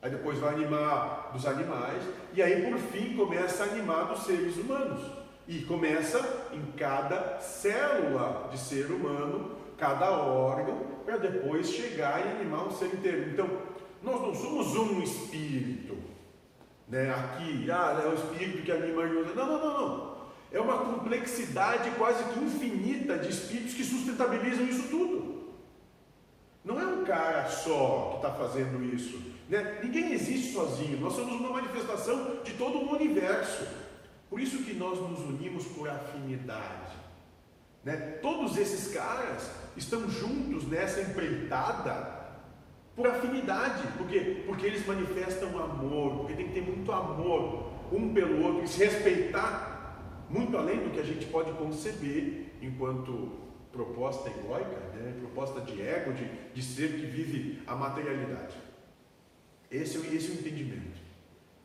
aí 0.00 0.10
depois 0.10 0.38
vai 0.38 0.54
animar 0.54 1.32
dos 1.34 1.44
animais, 1.46 2.02
e 2.32 2.42
aí 2.42 2.62
por 2.62 2.78
fim 2.78 3.14
começa 3.14 3.64
a 3.64 3.66
animar 3.66 4.06
dos 4.06 4.24
seres 4.24 4.56
humanos. 4.56 5.02
E 5.46 5.58
começa 5.66 6.48
em 6.54 6.72
cada 6.78 7.38
célula 7.40 8.48
de 8.50 8.58
ser 8.58 8.86
humano, 8.86 9.50
cada 9.76 10.10
órgão, 10.12 10.78
para 11.04 11.18
depois 11.18 11.68
chegar 11.68 12.24
e 12.24 12.40
animar 12.40 12.68
um 12.68 12.70
ser 12.70 12.86
inteiro. 12.86 13.28
Então, 13.30 13.46
nós 14.02 14.18
não 14.22 14.34
somos 14.34 14.74
um 14.74 15.02
espírito, 15.02 16.13
né? 16.88 17.10
Aqui, 17.10 17.70
ah, 17.70 18.02
é 18.04 18.08
o 18.08 18.14
espírito 18.14 18.62
que 18.62 18.72
anima 18.72 19.02
a 19.02 19.06
Não, 19.06 19.34
não, 19.34 19.58
não, 19.58 19.88
não. 19.88 20.14
É 20.52 20.60
uma 20.60 20.78
complexidade 20.78 21.90
quase 21.92 22.22
que 22.32 22.38
infinita 22.38 23.18
de 23.18 23.30
espíritos 23.30 23.74
que 23.74 23.84
sustentabilizam 23.84 24.64
isso 24.66 24.88
tudo. 24.88 25.54
Não 26.64 26.80
é 26.80 26.86
um 26.86 27.04
cara 27.04 27.48
só 27.48 28.10
que 28.10 28.26
está 28.26 28.30
fazendo 28.38 28.82
isso. 28.84 29.20
Né? 29.48 29.80
Ninguém 29.82 30.12
existe 30.12 30.52
sozinho. 30.52 31.00
Nós 31.00 31.14
somos 31.14 31.34
uma 31.40 31.50
manifestação 31.50 32.42
de 32.44 32.52
todo 32.54 32.78
o 32.78 32.92
universo. 32.94 33.66
Por 34.30 34.40
isso 34.40 34.62
que 34.62 34.72
nós 34.74 34.98
nos 34.98 35.20
unimos 35.20 35.66
por 35.66 35.88
afinidade. 35.88 36.94
Né? 37.84 37.96
Todos 38.22 38.56
esses 38.56 38.94
caras 38.94 39.50
estão 39.76 40.08
juntos 40.08 40.66
nessa 40.66 41.00
empreitada 41.02 42.23
por 42.94 43.06
afinidade, 43.06 43.82
porque, 43.98 44.44
porque 44.46 44.66
eles 44.66 44.86
manifestam 44.86 45.58
amor, 45.58 46.18
porque 46.18 46.34
tem 46.34 46.48
que 46.48 46.54
ter 46.54 46.62
muito 46.62 46.90
amor 46.92 47.72
um 47.92 48.14
pelo 48.14 48.44
outro 48.44 48.64
e 48.64 48.68
se 48.68 48.84
respeitar 48.84 49.74
muito 50.30 50.56
além 50.56 50.78
do 50.78 50.90
que 50.90 51.00
a 51.00 51.04
gente 51.04 51.26
pode 51.26 51.52
conceber 51.52 52.52
enquanto 52.62 53.44
proposta 53.72 54.30
egóica, 54.30 54.78
né? 54.94 55.14
proposta 55.18 55.60
de 55.60 55.82
ego, 55.82 56.12
de, 56.12 56.24
de 56.54 56.62
ser 56.62 56.92
que 56.92 57.06
vive 57.06 57.62
a 57.66 57.74
materialidade. 57.74 58.54
Esse, 59.70 59.98
é 59.98 60.14
esse 60.14 60.30
é 60.30 60.34
o 60.34 60.38
entendimento. 60.38 61.02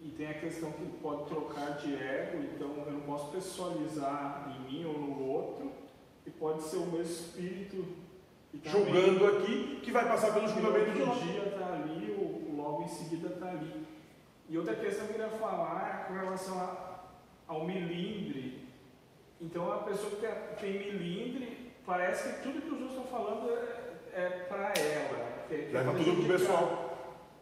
E 0.02 0.10
tem 0.10 0.28
a 0.28 0.34
questão 0.34 0.72
que 0.72 0.86
pode 1.02 1.26
trocar 1.26 1.78
de 1.78 1.94
ego, 1.94 2.44
então 2.44 2.74
eu 2.86 2.92
não 2.92 3.02
posso 3.02 3.32
pessoalizar 3.32 4.56
em 4.56 4.72
mim 4.72 4.86
ou 4.86 4.98
no 4.98 5.24
outro, 5.24 5.72
e 6.26 6.32
pode 6.32 6.64
ser 6.64 6.78
o 6.78 6.86
mesmo 6.88 7.04
espírito 7.04 7.86
julgando 8.64 9.26
aqui 9.26 9.80
que 9.84 9.92
vai 9.92 10.08
passar 10.08 10.34
pelo 10.34 10.48
julgamento 10.48 10.92
de 10.92 11.02
outro 11.02 11.20
dia 11.22 11.44
está 11.44 11.74
ali, 11.74 12.16
ou 12.20 12.56
logo 12.56 12.84
em 12.84 12.88
seguida 12.88 13.30
está 13.30 13.50
ali. 13.50 13.86
E 14.50 14.58
outra 14.58 14.76
questão 14.76 15.06
que 15.06 15.14
eu 15.14 15.18
queria 15.20 15.38
falar 15.38 16.06
é 16.08 16.08
com 16.08 16.20
relação 16.20 16.58
a, 16.58 17.00
ao 17.48 17.66
milindre. 17.66 18.68
Então 19.40 19.72
a 19.72 19.78
pessoa 19.78 20.12
que 20.12 20.62
tem 20.62 20.80
milindre, 20.80 21.72
parece 21.86 22.34
que 22.34 22.44
tudo 22.44 22.62
que 22.62 22.68
os 22.68 22.82
outros 22.82 22.92
estão 22.92 23.06
falando 23.06 23.50
é, 23.52 24.22
é 24.22 24.30
para 24.50 24.74
ela. 24.74 25.46
Que 25.48 25.70
Leva 25.72 25.94
tudo 25.94 26.16
pro 26.16 26.38
pessoal. 26.38 26.90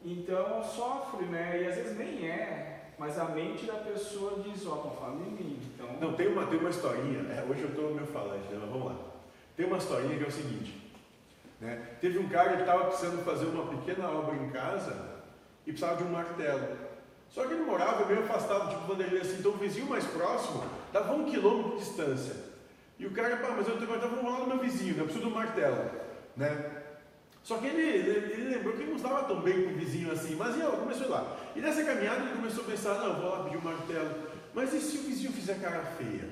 Então 0.03 0.63
sofre, 0.63 1.25
né? 1.25 1.63
E 1.63 1.67
às 1.67 1.75
vezes 1.75 1.97
nem 1.97 2.29
é, 2.29 2.77
mas 2.97 3.17
a 3.19 3.25
mente 3.25 3.65
da 3.65 3.75
pessoa 3.75 4.41
diz, 4.43 4.65
ó, 4.65 4.71
oh, 4.71 4.75
estão 4.75 4.91
falando 4.91 5.21
em 5.21 5.31
mim. 5.31 5.59
Então... 5.73 5.87
Não, 5.99 6.13
tem 6.13 6.27
uma, 6.27 6.45
tem 6.47 6.59
uma 6.59 6.69
historinha, 6.69 7.19
é, 7.31 7.45
hoje 7.47 7.61
eu 7.61 7.69
estou 7.69 7.93
meio 7.93 8.07
falante, 8.07 8.47
né? 8.47 8.57
mas 8.59 8.69
vamos 8.69 8.87
lá. 8.87 8.95
Tem 9.55 9.65
uma 9.65 9.77
historinha 9.77 10.17
que 10.17 10.23
é 10.23 10.27
o 10.27 10.31
seguinte, 10.31 10.86
né? 11.59 11.81
Teve 11.99 12.19
um 12.19 12.29
cara 12.29 12.55
que 12.55 12.61
estava 12.61 12.85
precisando 12.85 13.23
fazer 13.23 13.45
uma 13.45 13.67
pequena 13.67 14.09
obra 14.09 14.35
em 14.35 14.49
casa 14.49 14.95
e 15.65 15.71
precisava 15.71 15.97
de 15.97 16.03
um 16.03 16.11
martelo. 16.11 16.77
Só 17.29 17.45
que 17.45 17.53
ele 17.53 17.63
morava 17.63 18.05
meio 18.05 18.21
afastado, 18.21 18.69
tipo 18.69 18.87
Vanderlei 18.87 19.21
assim, 19.21 19.37
então 19.39 19.51
o 19.51 19.57
vizinho 19.57 19.87
mais 19.87 20.05
próximo 20.05 20.63
dava 20.93 21.13
um 21.13 21.25
quilômetro 21.25 21.71
de 21.71 21.83
distância. 21.83 22.35
E 22.99 23.05
o 23.05 23.11
cara, 23.11 23.37
pá, 23.37 23.53
mas 23.55 23.67
eu 23.67 23.77
tenho 23.77 23.89
martelo, 23.89 24.15
vamos 24.15 24.31
lá 24.31 24.39
no 24.39 24.47
meu 24.47 24.59
vizinho, 24.59 24.95
né? 24.95 25.01
eu 25.01 25.05
preciso 25.05 25.27
um 25.27 25.31
martelo. 25.31 25.91
Né? 26.35 26.71
Só 27.43 27.57
que 27.57 27.67
ele, 27.67 27.81
ele, 27.81 28.33
ele, 28.33 28.55
lembrou 28.55 28.73
que 28.75 28.81
ele 28.81 28.89
não 28.89 28.97
estava 28.97 29.23
tão 29.23 29.41
bem 29.41 29.63
com 29.63 29.71
o 29.71 29.77
vizinho 29.77 30.11
assim, 30.11 30.35
mas 30.35 30.55
ia, 30.57 30.65
começou 30.65 31.09
lá. 31.09 31.37
E 31.55 31.61
nessa 31.61 31.83
caminhada 31.83 32.21
ele 32.21 32.35
começou 32.35 32.63
a 32.63 32.67
pensar, 32.67 32.95
não, 32.95 33.21
vou 33.21 33.29
lá 33.29 33.43
pedir 33.43 33.57
um 33.57 33.61
martelo. 33.61 34.26
Mas 34.53 34.73
e 34.73 34.79
se 34.79 34.97
o 34.97 35.01
vizinho 35.01 35.31
fizer 35.31 35.59
cara 35.61 35.83
feia? 35.97 36.27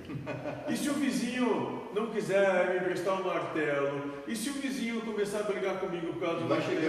E 0.68 0.76
se 0.76 0.90
o 0.90 0.94
vizinho 0.94 1.84
não 1.94 2.08
quiser 2.08 2.72
me 2.72 2.78
emprestar 2.78 3.22
um 3.22 3.26
martelo? 3.26 4.14
E 4.28 4.36
se 4.36 4.50
o 4.50 4.54
vizinho 4.54 5.02
começar 5.02 5.40
a 5.40 5.44
brigar 5.44 5.80
comigo 5.80 6.14
por 6.14 6.22
causa 6.22 6.40
do 6.40 6.50
martelo? 6.50 6.82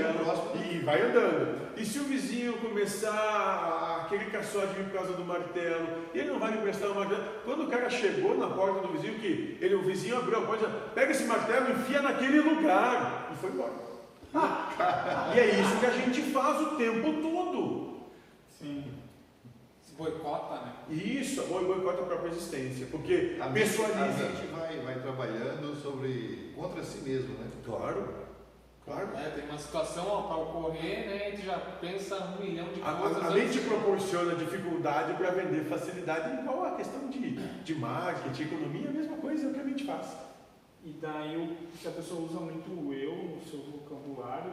E 0.71 0.78
vai 0.78 1.02
andando. 1.02 1.76
E 1.76 1.85
se 1.85 1.99
o 1.99 2.04
vizinho 2.04 2.54
começar 2.54 3.11
a 3.12 4.09
querer 4.09 4.30
caçoar 4.30 4.68
de 4.68 4.78
mim 4.78 4.85
por 4.87 4.95
causa 4.95 5.12
do 5.12 5.25
martelo? 5.25 5.87
E 6.14 6.18
ele 6.18 6.30
não 6.30 6.38
vai 6.38 6.52
me 6.52 6.59
emprestar 6.59 6.90
um 6.90 6.95
martelo? 6.95 7.23
Quando 7.45 7.64
o 7.64 7.68
cara 7.68 7.90
chegou 7.90 8.37
na 8.38 8.49
porta 8.49 8.87
do 8.87 8.92
vizinho, 8.95 9.18
que 9.18 9.59
ele, 9.61 9.75
o 9.75 9.83
vizinho 9.83 10.16
abriu 10.16 10.38
a 10.38 10.42
porta, 10.42 10.68
pega 10.95 11.12
esse 11.12 11.25
martelo, 11.25 11.71
enfia 11.71 12.00
naquele 12.00 12.40
lugar. 12.40 13.30
E 13.33 13.37
foi 13.37 13.50
embora 13.50 13.87
e 15.35 15.38
é 15.38 15.61
isso 15.61 15.80
que 15.80 15.87
a 15.87 15.90
gente 15.90 16.23
faz 16.33 16.61
o 16.61 16.76
tempo 16.76 17.23
todo. 17.23 17.97
Sim. 18.50 18.85
Boicota, 19.96 20.60
né? 20.60 20.72
Isso, 20.90 21.42
boicota 21.44 22.02
a 22.02 22.06
própria 22.06 22.28
existência. 22.28 22.86
Porque 22.90 23.38
a 23.40 23.48
pessoaliza. 23.48 24.26
A 24.26 24.32
gente 24.32 24.46
vai, 24.52 24.78
vai 24.80 25.00
trabalhando 25.00 25.74
sobre 25.80 26.52
contra 26.54 26.82
si 26.82 26.98
mesmo, 26.98 27.38
né? 27.38 27.50
Claro. 27.64 28.26
Claro. 28.84 29.16
É, 29.16 29.30
tem 29.30 29.48
uma 29.48 29.58
situação 29.58 30.04
para 30.04 30.36
ocorrer, 30.36 31.08
né? 31.08 31.26
A 31.26 31.30
gente 31.30 31.44
já 31.44 31.58
pensa 31.58 32.36
um 32.38 32.40
milhão 32.40 32.68
de 32.68 32.80
coisas. 32.80 33.22
A, 33.22 33.26
a 33.26 33.30
mente 33.32 33.58
proporciona 33.60 34.36
dificuldade 34.36 35.14
para 35.14 35.30
vender 35.30 35.64
facilidade, 35.64 36.40
igual 36.40 36.66
a 36.66 36.76
questão 36.76 37.08
de, 37.08 37.32
de 37.64 37.74
marketing, 37.74 38.42
economia, 38.44 38.88
a 38.88 38.92
mesma 38.92 39.16
coisa 39.16 39.46
é 39.46 39.50
o 39.50 39.54
que 39.54 39.60
a 39.60 39.64
mente 39.64 39.84
faz. 39.84 40.16
E 40.84 40.92
daí, 41.02 41.68
se 41.80 41.88
a 41.88 41.90
pessoa 41.90 42.20
usa 42.20 42.38
muito 42.38 42.70
o 42.70 42.94
eu 42.94 43.12
no 43.12 43.42
seu 43.42 43.58
vocabulário, 43.58 44.52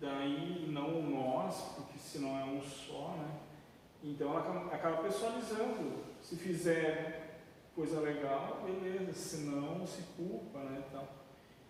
daí 0.00 0.66
não 0.68 0.98
o 0.98 1.02
nós, 1.08 1.54
porque 1.76 1.96
senão 1.96 2.36
é 2.36 2.44
um 2.44 2.60
só, 2.60 3.14
né? 3.16 3.28
Então 4.04 4.30
ela 4.30 4.68
acaba 4.72 5.02
pessoalizando. 5.02 6.04
Se 6.20 6.36
fizer 6.36 7.40
coisa 7.74 8.00
legal, 8.00 8.62
beleza, 8.64 9.12
se 9.12 9.38
não, 9.38 9.86
se 9.86 10.02
culpa, 10.16 10.58
né? 10.60 10.84
Então, 10.88 11.08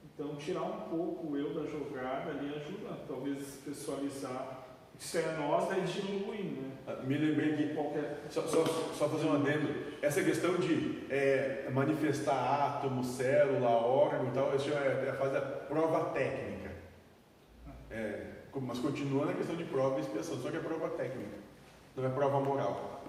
então 0.05 0.37
tirar 0.37 0.63
um 0.63 0.81
pouco 0.91 1.29
o 1.29 1.37
eu 1.39 1.55
da 1.55 1.65
jogada 1.65 2.31
ali 2.31 2.55
ajuda, 2.55 2.99
talvez 3.09 3.61
pessoalizar 3.65 4.65
se 4.99 5.19
é 5.19 5.37
nós, 5.39 5.69
daí 5.69 5.83
dilui, 5.83 6.61
né? 6.61 6.71
Ah, 6.87 7.03
me 7.03 7.17
lembrei 7.17 7.57
que, 7.57 7.75
qualquer... 7.75 8.25
só, 8.31 8.43
só, 8.43 8.65
só 8.65 9.09
fazer 9.09 9.27
um 9.27 9.35
adendo, 9.35 9.75
essa 10.01 10.23
questão 10.23 10.55
de 10.57 11.05
é, 11.11 11.69
manifestar 11.73 12.77
átomo, 12.77 13.03
célula, 13.03 13.71
órgão 13.71 14.29
e 14.29 14.31
tal, 14.31 14.55
isso 14.55 14.71
é, 14.73 15.05
é 15.07 15.11
a 15.11 15.15
fase 15.15 15.33
da 15.33 15.41
prova 15.41 16.11
técnica. 16.11 16.71
É, 17.91 18.35
mas 18.55 18.79
continua 18.79 19.27
na 19.27 19.35
questão 19.35 19.57
de 19.57 19.65
prova 19.65 19.99
e 19.99 20.03
expiação, 20.03 20.37
só 20.37 20.51
que 20.51 20.57
é 20.57 20.61
prova 20.61 20.89
técnica, 20.91 21.39
não 21.97 22.05
é 22.05 22.09
prova 22.09 22.41
moral. 22.41 23.03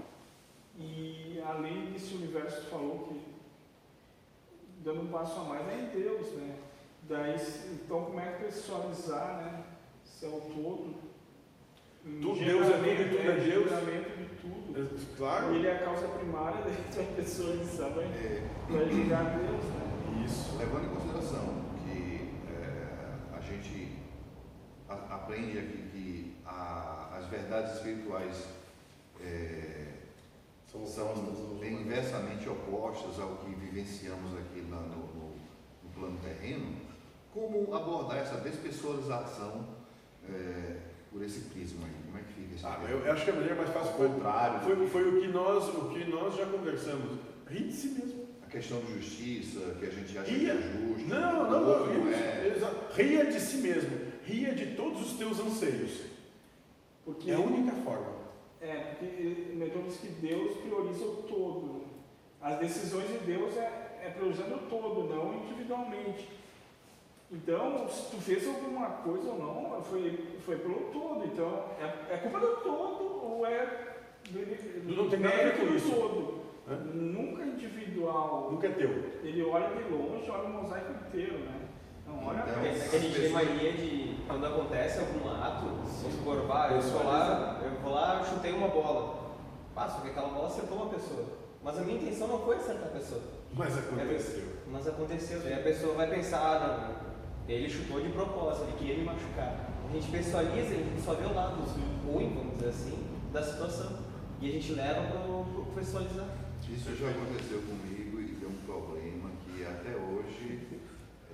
E 0.78 1.42
além 1.46 1.92
desse 1.92 2.16
universo, 2.16 2.70
falou 2.70 3.08
que 3.08 3.36
dando 4.84 5.02
um 5.02 5.08
passo 5.08 5.40
a 5.40 5.44
mais 5.44 5.68
é 5.68 5.82
em 5.82 6.02
Deus, 6.02 6.32
né? 6.34 6.56
Daí, 7.04 7.36
então, 7.72 8.06
como 8.06 8.20
é 8.20 8.32
que 8.34 8.46
pessoalizar, 8.46 9.38
né? 9.38 9.64
Se 10.04 10.26
é 10.26 10.30
o 10.30 10.42
todo, 10.42 10.96
tudo, 12.04 12.40
Deus 12.40 12.68
é 12.68 12.78
tudo 12.78 12.88
e 12.88 13.10
tudo 13.10 13.20
é 13.20 13.36
Deus. 13.40 13.70
de 14.18 14.36
tudo. 14.42 14.80
É, 14.80 15.18
claro. 15.18 15.56
Ele 15.56 15.68
é 15.68 15.76
a 15.76 15.80
causa 15.80 16.08
primária 16.08 16.62
da 16.62 17.16
pessoa 17.16 17.58
de 17.58 17.66
saber 17.66 18.04
é, 18.04 18.48
vai 18.70 18.90
julgar 18.90 19.40
Deus. 19.40 19.64
Né? 19.64 20.24
Isso. 20.26 20.58
Levando 20.58 20.86
em 20.86 20.96
consideração 20.96 21.66
que 21.84 22.30
é, 22.52 23.36
a 23.36 23.42
gente 23.42 23.98
a, 24.88 24.94
aprende 25.16 25.58
aqui 25.58 25.90
que 25.92 26.36
a, 26.46 27.18
as 27.18 27.26
verdades 27.28 27.78
espirituais 27.78 28.48
é, 29.22 29.86
são, 30.72 30.86
são 30.86 31.14
inversamente 31.64 32.50
opostas 32.50 33.20
ao 33.20 33.38
que 33.38 33.50
vivenciamos 33.56 34.38
aqui 34.38 34.62
na, 34.62 34.78
no, 34.78 35.08
no, 35.08 35.36
no, 35.84 35.90
plano 35.94 36.18
terreno, 36.22 36.76
como 37.34 37.74
abordar 37.74 38.18
essa 38.18 38.38
despessoalização 38.38 39.66
é, 40.28 40.78
por 41.12 41.24
esse 41.24 41.42
prisma 41.42 41.86
aí? 41.86 41.94
Como 42.06 42.18
é 42.18 42.22
que 42.22 42.34
fica 42.34 42.56
esse 42.56 42.66
ah, 42.66 42.80
eu, 42.90 43.00
eu, 43.00 43.12
acho 43.12 43.24
que 43.24 43.30
a 43.30 43.34
maneira 43.34 43.56
mais 43.56 43.70
fácil 43.70 43.94
foi, 43.94 44.10
contrário, 44.10 44.60
foi, 44.62 44.88
foi, 44.88 45.10
o, 45.10 45.22
que 45.22 45.28
nós, 45.30 45.70
o 45.70 45.90
que 45.90 46.10
nós 46.10 46.36
já 46.36 46.46
conversamos. 46.46 47.20
Ri 47.48 47.64
de 47.64 47.74
si 47.74 47.88
mesmo. 47.90 48.26
A 48.46 48.48
questão 48.48 48.80
de 48.82 48.94
justiça, 48.94 49.76
que 49.80 49.86
a 49.86 49.90
gente 49.90 50.18
acha 50.18 50.32
Ria. 50.32 50.56
que 50.56 50.60
é 50.60 50.62
justo. 50.62 51.08
Não, 51.08 51.50
não, 51.50 51.62
não. 51.62 51.94
não 51.94 52.10
é. 52.10 52.58
Ria 52.94 53.26
de 53.26 53.40
si 53.40 53.58
mesmo. 53.58 53.98
Ria 54.24 54.54
de 54.54 54.76
todos 54.76 55.02
os 55.06 55.18
teus 55.18 55.40
anseios. 55.40 56.02
Porque 57.04 57.32
é 57.32 57.36
a 57.36 57.40
única 57.40 57.72
forma. 57.84 58.25
É, 58.66 58.96
porque 58.98 59.54
Newton 59.54 59.84
diz 59.84 59.98
que 59.98 60.08
Deus 60.08 60.58
prioriza 60.58 61.06
o 61.06 61.24
todo. 61.28 61.84
As 62.42 62.58
decisões 62.58 63.08
de 63.08 63.20
Deus 63.20 63.56
é, 63.58 64.02
é 64.04 64.10
priorizando 64.10 64.56
o 64.56 64.70
todo, 64.70 65.04
não 65.04 65.36
individualmente. 65.36 66.28
Então, 67.32 67.88
se 67.88 68.10
tu 68.10 68.18
fez 68.22 68.48
alguma 68.48 68.90
coisa 68.90 69.30
ou 69.30 69.40
não, 69.40 69.84
foi, 69.84 70.18
foi 70.40 70.58
pelo 70.58 70.92
todo. 70.92 71.26
Então, 71.26 71.66
é, 71.80 72.14
é 72.14 72.18
culpa 72.18 72.40
do 72.40 72.56
todo 72.58 73.24
ou 73.24 73.46
é 73.46 73.98
do, 74.30 74.96
não 74.96 75.10
tem 75.10 75.20
nada 75.20 75.36
a 75.36 75.44
ver 75.44 75.60
com 75.60 75.76
isso. 75.76 75.92
todo. 75.92 76.46
Né? 76.68 76.78
nunca 76.94 77.44
individual. 77.44 78.50
Nunca 78.52 78.68
é 78.68 78.72
teu. 78.72 78.90
Ele 79.24 79.44
olha 79.44 79.70
de 79.70 79.94
longe, 79.94 80.30
olha 80.30 80.44
o 80.44 80.64
mosaico 80.64 80.92
inteiro, 81.08 81.38
né? 81.40 81.65
Não 82.06 82.28
olha 82.28 82.44
Então, 82.48 82.64
É 82.64 82.88
que 82.90 82.96
a 82.96 83.00
gente 83.00 83.20
tem 83.20 83.30
mania 83.30 83.74
de, 83.74 84.18
quando 84.28 84.46
acontece 84.46 85.00
algum 85.00 85.30
ato, 85.30 85.66
vamos 85.66 86.16
supor, 86.16 86.46
vá, 86.48 86.70
eu 86.70 86.82
sou 86.82 87.04
lá, 87.04 87.60
eu 87.64 87.82
vou 87.82 87.94
lá, 87.94 88.20
eu 88.20 88.26
chutei 88.26 88.54
uma 88.54 88.68
bola. 88.68 89.36
Ah, 89.76 89.90
só 89.90 90.00
que 90.02 90.10
aquela 90.10 90.30
bola 90.30 90.48
acertou 90.48 90.78
uma 90.78 90.90
pessoa. 90.90 91.26
Mas 91.64 91.78
a 91.78 91.82
minha 91.82 91.98
intenção 91.98 92.28
não 92.28 92.40
foi 92.40 92.56
acertar 92.58 92.88
a 92.88 92.92
pessoa. 92.92 93.22
Mas 93.54 93.78
aconteceu. 93.78 94.44
Mas 94.72 94.88
aconteceu. 94.88 95.40
Daí 95.42 95.54
a 95.54 95.64
pessoa 95.64 95.96
vai 95.96 96.08
pensar, 96.10 96.40
ah, 96.40 96.60
não, 97.48 97.54
ele 97.54 97.70
chutou 97.70 98.02
de 98.02 98.10
propósito, 98.10 98.68
ele 98.68 98.78
queria 98.78 98.98
me 98.98 99.04
machucar. 99.04 99.70
A 99.88 99.94
gente 99.94 100.10
pessoaliza, 100.12 100.74
a 100.74 100.78
gente 100.78 101.02
só 101.02 101.14
vê 101.14 101.26
o 101.26 101.34
lado 101.34 101.62
ruim, 102.06 102.34
vamos 102.34 102.54
dizer 102.56 102.70
assim, 102.70 103.06
da 103.32 103.44
situação. 103.44 104.00
E 104.42 104.50
a 104.50 104.52
gente 104.52 104.74
leva 104.74 105.02
pro, 105.12 105.46
pro 105.46 105.74
pessoalizar. 105.74 106.28
Isso 106.68 106.96
já 106.96 107.10
aconteceu 107.10 107.62
comigo 107.62 108.20
e 108.20 108.36
deu 108.40 108.50
um 108.50 108.66
problema 108.66 109.30
que 109.46 109.64
até 109.64 109.96
hoje, 109.96 110.68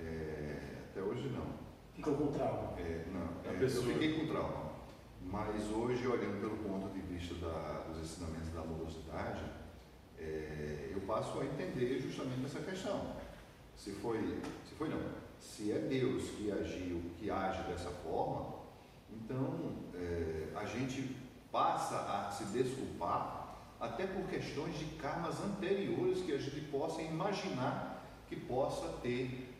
é, 0.04 0.78
até 0.90 1.00
hoje 1.00 1.28
não. 1.28 1.46
Ficou 1.94 2.14
com 2.14 2.26
trauma. 2.28 2.78
É, 2.78 3.04
não, 3.12 3.50
é, 3.50 3.58
pessoa- 3.58 3.86
eu 3.86 3.92
fiquei 3.92 4.18
com 4.20 4.26
trauma. 4.32 4.72
Mas 5.24 5.70
hoje, 5.70 6.06
olhando 6.06 6.40
pelo 6.40 6.56
ponto 6.58 6.92
de 6.92 7.00
vista 7.00 7.34
da- 7.36 7.84
dos 7.88 7.98
ensinamentos 8.02 8.48
da 8.50 8.60
amorosidade, 8.60 9.42
é, 10.18 10.90
eu 10.92 11.00
passo 11.02 11.38
a 11.40 11.44
entender 11.44 12.00
justamente 12.00 12.44
essa 12.46 12.60
questão. 12.60 13.12
Se 13.76 13.92
foi, 13.92 14.18
se 14.68 14.74
foi 14.74 14.88
não, 14.88 15.00
se 15.40 15.72
é 15.72 15.78
Deus 15.78 16.30
que 16.30 16.50
agiu, 16.50 17.02
que 17.18 17.30
age 17.30 17.62
dessa 17.70 17.90
forma, 17.90 18.56
então 19.10 19.72
é, 19.94 20.48
a 20.54 20.64
gente 20.64 21.16
passa 21.50 21.96
a 21.96 22.30
se 22.30 22.44
desculpar 22.46 23.56
até 23.80 24.06
por 24.06 24.24
questões 24.26 24.78
de 24.78 24.84
karmas 24.96 25.40
anteriores 25.42 26.20
que 26.22 26.32
a 26.32 26.38
gente 26.38 26.60
possa 26.70 27.02
imaginar 27.02 28.02
que 28.28 28.36
possa 28.36 28.86
ter 29.02 29.51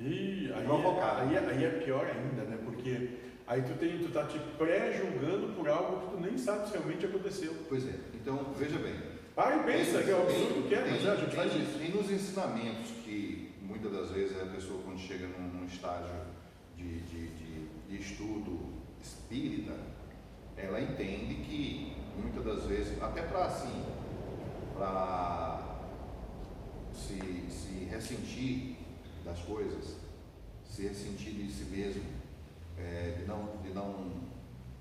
E 0.00 0.52
aí, 0.54 0.64
Provocado. 0.64 1.22
aí, 1.22 1.36
aí 1.38 1.64
é 1.64 1.70
pior 1.84 2.04
ainda, 2.06 2.42
né? 2.44 2.58
Porque 2.64 3.10
aí 3.46 3.62
tu, 3.62 3.74
tem, 3.74 3.98
tu 3.98 4.10
tá 4.10 4.24
te 4.26 4.38
pré-julgando 4.58 5.54
por 5.54 5.68
algo 5.68 6.00
que 6.10 6.16
tu 6.16 6.20
nem 6.22 6.36
sabe 6.36 6.66
se 6.68 6.72
realmente 6.74 7.06
aconteceu. 7.06 7.54
Pois 7.68 7.86
é, 7.86 7.94
então 8.14 8.52
veja 8.56 8.78
bem. 8.78 8.94
Para 9.34 9.56
e 9.56 9.62
pensa, 9.64 10.02
que 10.02 10.10
é 10.10 10.14
o 10.14 10.26
Tem- 10.26 10.36
absurdo 10.42 10.68
que 10.68 10.74
é, 10.74 10.80
mas 10.80 10.98
tem- 11.00 11.08
é, 11.08 11.12
a 11.12 11.16
gente 11.16 11.34
faz 11.36 11.52
tem- 11.52 11.62
isso. 11.62 11.78
Tem 11.78 11.90
nos 11.90 12.10
ensinamentos 12.10 12.90
que 13.04 13.52
muitas 13.62 13.92
das 13.92 14.10
vezes 14.10 14.40
a 14.40 14.46
pessoa 14.46 14.80
quando 14.84 14.98
chega 14.98 15.26
num, 15.26 15.48
num 15.48 15.64
estágio 15.66 16.14
de, 16.76 17.00
de, 17.00 17.28
de, 17.28 17.66
de 17.88 17.96
estudo 17.96 18.60
espírita, 19.02 19.72
ela 20.56 20.80
entende 20.80 21.34
que 21.36 21.96
muitas 22.20 22.44
das 22.44 22.64
vezes, 22.66 23.00
até 23.02 23.22
para 23.22 23.44
assim, 23.46 23.84
para 24.76 25.60
se, 26.92 27.18
se 27.50 27.84
ressentir 27.90 28.73
das 29.24 29.40
coisas, 29.40 29.96
se 30.64 30.82
ressentir 30.88 31.32
de 31.32 31.52
si 31.52 31.64
mesmo, 31.64 32.04
é, 32.78 33.16
de 33.18 33.24
não 33.26 33.56
de 33.62 33.70
não 33.70 34.24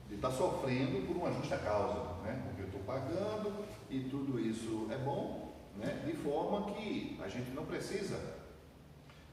de 0.08 0.16
estar 0.16 0.32
sofrendo 0.32 1.08
por 1.08 1.16
uma 1.16 1.32
justa 1.32 1.58
causa, 1.58 2.22
né? 2.24 2.42
Porque 2.46 2.62
eu 2.62 2.66
estou 2.68 2.82
pagando 2.82 3.66
e 3.90 4.02
tudo 4.02 4.40
isso 4.40 4.88
é 4.92 4.98
bom, 4.98 5.54
né? 5.78 6.04
De 6.06 6.14
forma 6.14 6.72
que 6.74 7.20
a 7.24 7.28
gente 7.28 7.52
não 7.52 7.66
precisa 7.66 8.20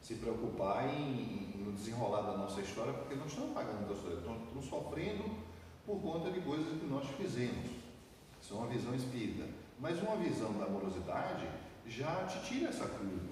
se 0.00 0.14
preocupar 0.14 0.88
em, 0.88 1.52
em 1.55 1.61
no 1.61 1.73
desenrolar 1.73 2.23
da 2.23 2.37
nossa 2.37 2.61
história, 2.61 2.93
porque 2.93 3.14
nós 3.14 3.29
estamos 3.29 3.52
pagando 3.52 3.87
da 3.87 3.95
história, 3.95 4.17
estamos, 4.17 4.43
estamos 4.43 4.67
sofrendo 4.67 5.25
por 5.87 6.00
conta 6.00 6.31
de 6.31 6.40
coisas 6.40 6.79
que 6.79 6.87
nós 6.87 7.07
fizemos. 7.17 7.71
Isso 8.40 8.55
é 8.55 8.57
uma 8.57 8.67
visão 8.67 8.95
espírita. 8.95 9.47
Mas 9.79 10.00
uma 10.00 10.17
visão 10.17 10.52
da 10.55 10.64
amorosidade 10.64 11.47
já 11.87 12.26
te 12.26 12.40
tira 12.47 12.69
essa 12.69 12.87
culpa. 12.87 13.29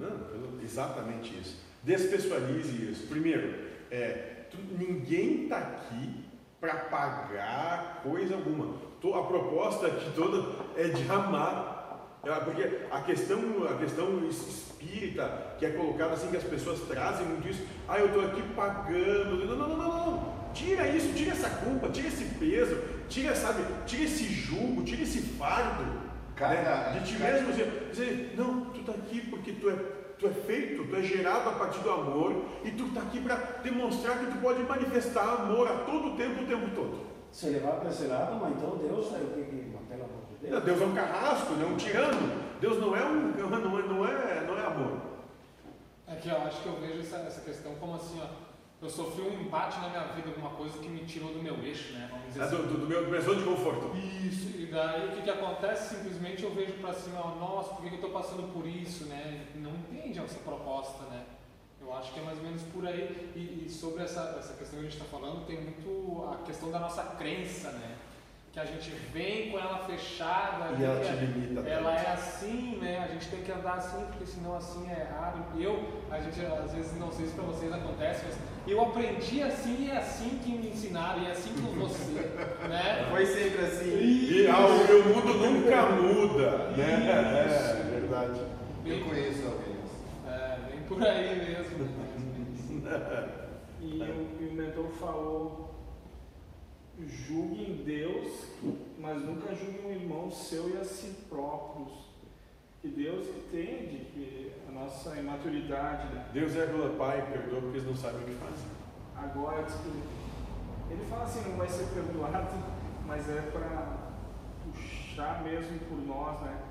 Não, 0.00 0.62
exatamente 0.64 1.38
isso. 1.38 1.58
Despessoalize 1.82 2.90
isso. 2.90 3.06
Primeiro, 3.08 3.54
é, 3.90 4.44
tu- 4.50 4.56
ninguém 4.78 5.44
está 5.44 5.58
aqui 5.58 6.24
para 6.60 6.74
pagar 6.74 8.00
coisa 8.02 8.34
alguma. 8.34 8.74
To- 9.00 9.14
A 9.14 9.26
proposta 9.26 9.86
aqui 9.86 10.10
toda 10.14 10.46
é 10.76 10.88
de 10.88 11.10
amar. 11.10 11.78
É, 12.22 12.30
Porque 12.40 12.62
a 12.90 13.00
questão, 13.00 13.38
a 13.66 13.78
questão 13.78 14.26
es- 14.28 14.46
espírita, 14.80 15.54
que 15.58 15.64
é 15.64 15.70
colocada 15.70 16.12
assim, 16.14 16.28
que 16.30 16.36
as 16.36 16.44
pessoas 16.44 16.80
trazem 16.80 17.26
muito 17.26 17.48
isso, 17.48 17.62
ah, 17.88 17.98
eu 17.98 18.06
estou 18.08 18.24
aqui 18.26 18.42
pagando. 18.54 19.46
Não, 19.46 19.56
não, 19.56 19.68
não, 19.68 19.76
não, 19.78 20.06
não. 20.10 20.40
Tira 20.52 20.86
isso, 20.88 21.14
tira 21.14 21.30
essa 21.32 21.48
culpa, 21.48 21.88
tira 21.90 22.08
esse 22.08 22.24
peso, 22.38 22.76
tira, 23.08 23.34
sabe, 23.36 23.62
tira 23.86 24.02
esse 24.04 24.24
jugo, 24.24 24.82
tira 24.82 25.02
esse 25.02 25.20
fardo 25.38 25.59
Cada- 26.40 26.54
né? 26.90 26.98
de 26.98 27.06
ti 27.06 27.18
cada- 27.18 27.32
mesmo 27.32 27.52
dizer, 27.52 27.88
dizer, 27.90 28.34
não, 28.36 28.64
tu 28.72 28.80
está 28.80 28.92
aqui 28.92 29.20
porque 29.30 29.52
tu 29.52 29.68
é, 29.70 29.74
tu 30.18 30.26
é 30.26 30.30
feito, 30.30 30.84
tu 30.88 30.96
é 30.96 31.02
gerado 31.02 31.48
a 31.50 31.52
partir 31.52 31.80
do 31.80 31.90
amor 31.90 32.44
e 32.64 32.70
tu 32.72 32.86
está 32.86 33.02
aqui 33.02 33.20
para 33.20 33.36
demonstrar 33.62 34.18
que 34.18 34.26
tu 34.26 34.38
pode 34.38 34.62
manifestar 34.62 35.22
amor 35.42 35.68
a 35.68 35.84
todo 35.84 36.16
tempo, 36.16 36.42
o 36.42 36.46
tempo 36.46 36.74
todo. 36.74 37.06
Se 37.30 37.46
levar 37.50 37.72
para 37.72 37.90
esse 37.90 38.06
lado, 38.06 38.40
mas 38.40 38.52
então 38.56 38.76
Deus 38.78 39.06
é 39.14 39.18
o 39.18 39.26
que, 39.34 39.42
que 39.44 39.76
pelo 39.88 40.04
amor 40.04 40.22
de 40.40 40.48
Não, 40.50 40.60
Deus. 40.60 40.64
Deus 40.64 40.82
é 40.82 40.84
um 40.86 40.94
carrasco, 40.94 41.52
não 41.54 41.62
é 41.62 41.72
um 41.72 41.76
tirano. 41.76 42.50
Deus 42.60 42.80
não 42.80 42.96
é 42.96 43.04
um, 43.04 43.32
não 43.36 43.78
é, 43.78 43.82
não 43.82 44.06
é, 44.08 44.44
não 44.46 44.58
é 44.58 44.66
amor. 44.66 44.98
É 46.08 46.16
que 46.16 46.28
eu 46.28 46.36
acho 46.38 46.60
que 46.62 46.66
eu 46.68 46.76
vejo 46.80 47.00
essa, 47.00 47.18
essa 47.18 47.40
questão 47.42 47.72
como 47.76 47.94
assim, 47.94 48.20
ó. 48.20 48.49
Eu 48.82 48.88
sofri 48.88 49.22
um 49.22 49.40
embate 49.42 49.78
na 49.80 49.90
minha 49.90 50.04
vida, 50.14 50.28
alguma 50.30 50.50
coisa 50.50 50.78
que 50.78 50.88
me 50.88 51.04
tirou 51.04 51.32
do 51.34 51.42
meu 51.42 51.54
eixo, 51.62 51.92
né? 51.92 52.08
Vamos 52.10 52.28
dizer 52.28 52.40
É 52.40 52.44
assim. 52.44 52.56
do, 52.56 52.62
do, 52.66 52.78
do 52.78 52.86
meu, 52.86 53.04
do 53.04 53.10
meu 53.10 53.20
zona 53.20 53.38
de 53.38 53.44
conforto. 53.44 53.94
Isso, 53.96 54.56
e 54.58 54.66
daí 54.66 55.08
o 55.08 55.12
que, 55.16 55.22
que 55.22 55.30
acontece? 55.30 55.96
Simplesmente 55.96 56.42
eu 56.42 56.54
vejo 56.54 56.72
pra 56.74 56.94
cima, 56.94 57.20
nossa, 57.38 57.74
por 57.74 57.82
que, 57.82 57.90
que 57.90 57.96
eu 57.96 58.00
tô 58.00 58.08
passando 58.08 58.50
por 58.54 58.66
isso, 58.66 59.04
né? 59.04 59.46
Não 59.54 59.70
entende 59.72 60.18
essa 60.18 60.38
proposta, 60.38 61.04
né? 61.10 61.24
Eu 61.78 61.92
acho 61.94 62.12
que 62.12 62.20
é 62.20 62.22
mais 62.22 62.38
ou 62.38 62.44
menos 62.44 62.62
por 62.62 62.86
aí. 62.86 63.30
E, 63.36 63.66
e 63.66 63.70
sobre 63.70 64.02
essa, 64.02 64.36
essa 64.38 64.54
questão 64.54 64.78
que 64.78 64.86
a 64.86 64.88
gente 64.90 64.98
está 64.98 65.04
falando, 65.10 65.44
tem 65.46 65.60
muito 65.60 66.24
a 66.32 66.36
questão 66.44 66.70
da 66.70 66.78
nossa 66.78 67.02
crença, 67.18 67.70
né? 67.72 67.96
Que 68.52 68.58
a 68.58 68.64
gente 68.64 68.90
vem 69.12 69.50
com 69.52 69.58
ela 69.60 69.78
fechada, 69.86 70.74
E 70.76 70.82
ela 70.82 70.98
que 70.98 71.06
te 71.06 71.12
é- 71.12 71.16
limita. 71.20 71.60
ela 71.68 71.94
é 71.94 72.06
assim, 72.12 72.78
né? 72.82 72.98
A 73.04 73.06
gente 73.12 73.28
tem 73.28 73.42
que 73.42 73.52
andar 73.52 73.74
assim, 73.74 74.04
porque 74.06 74.26
senão 74.26 74.56
assim 74.56 74.90
é 74.90 75.02
errado. 75.02 75.40
Eu, 75.56 75.80
a 76.10 76.18
gente 76.18 76.44
às 76.44 76.72
vezes 76.72 76.98
não 76.98 77.12
sei 77.12 77.26
se 77.26 77.32
pra 77.34 77.44
vocês 77.44 77.72
acontece, 77.72 78.24
mas 78.26 78.36
eu 78.66 78.80
aprendi 78.82 79.40
assim 79.40 79.84
e 79.86 79.90
é 79.90 79.98
assim 79.98 80.40
que 80.42 80.50
me 80.50 80.68
ensinaram, 80.68 81.22
e 81.22 81.26
é 81.28 81.30
assim 81.30 81.52
com 81.62 81.70
você, 81.78 82.12
né? 82.68 83.06
Foi 83.08 83.24
sempre 83.24 83.64
assim. 83.66 83.98
E 84.00 84.48
ah, 84.48 84.66
o 84.66 84.84
meu 84.84 85.04
mundo 85.04 85.34
nunca 85.34 85.86
muda, 85.90 86.50
né? 86.76 87.46
Isso. 87.46 87.76
É 87.86 88.00
verdade. 88.00 88.40
Eu 88.84 88.96
Bem, 88.96 89.04
conheço 89.04 89.44
alguém. 89.46 89.76
é, 90.26 90.58
bem 90.68 90.80
por 90.88 91.00
aí 91.06 91.36
mesmo. 91.36 91.84
né? 92.82 93.28
E 93.82 93.96
o, 94.02 94.36
e 94.42 94.48
o 94.50 94.52
mentor 94.52 94.88
falou: 95.00 95.69
julguem 97.06 97.82
Deus, 97.84 98.46
mas 98.98 99.22
nunca 99.22 99.54
julguem 99.54 99.86
um 99.86 99.90
irmão 99.92 100.30
seu 100.30 100.70
e 100.70 100.78
a 100.78 100.84
si 100.84 101.14
próprios. 101.28 102.10
Que 102.80 102.88
Deus 102.88 103.26
entende 103.28 104.06
que 104.12 104.52
a 104.68 104.72
nossa 104.72 105.16
imaturidade, 105.16 106.14
né? 106.14 106.26
Deus 106.32 106.56
é 106.56 106.64
rola 106.64 106.96
pai, 106.96 107.26
perdoa 107.30 107.60
porque 107.60 107.76
eles 107.78 107.86
não 107.86 107.94
sabem 107.96 108.22
o 108.22 108.24
que 108.24 108.34
fazem. 108.34 108.66
agora 109.16 109.62
que 109.64 110.92
ele 110.92 111.04
fala 111.08 111.24
assim, 111.24 111.48
não 111.50 111.56
vai 111.58 111.68
ser 111.68 111.84
perdoado, 111.94 112.54
mas 113.06 113.28
é 113.28 113.42
para 113.52 114.12
puxar 114.64 115.44
mesmo 115.44 115.78
por 115.80 115.98
nós, 115.98 116.40
né? 116.40 116.62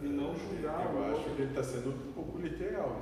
E 0.00 0.04
não 0.06 0.34
julgar 0.36 0.94
o 0.94 0.98
Eu 0.98 1.04
acho 1.04 1.14
outro. 1.16 1.34
que 1.34 1.42
ele 1.42 1.50
está 1.50 1.62
sendo 1.62 1.90
um 1.90 2.12
pouco 2.12 2.38
literal. 2.38 3.00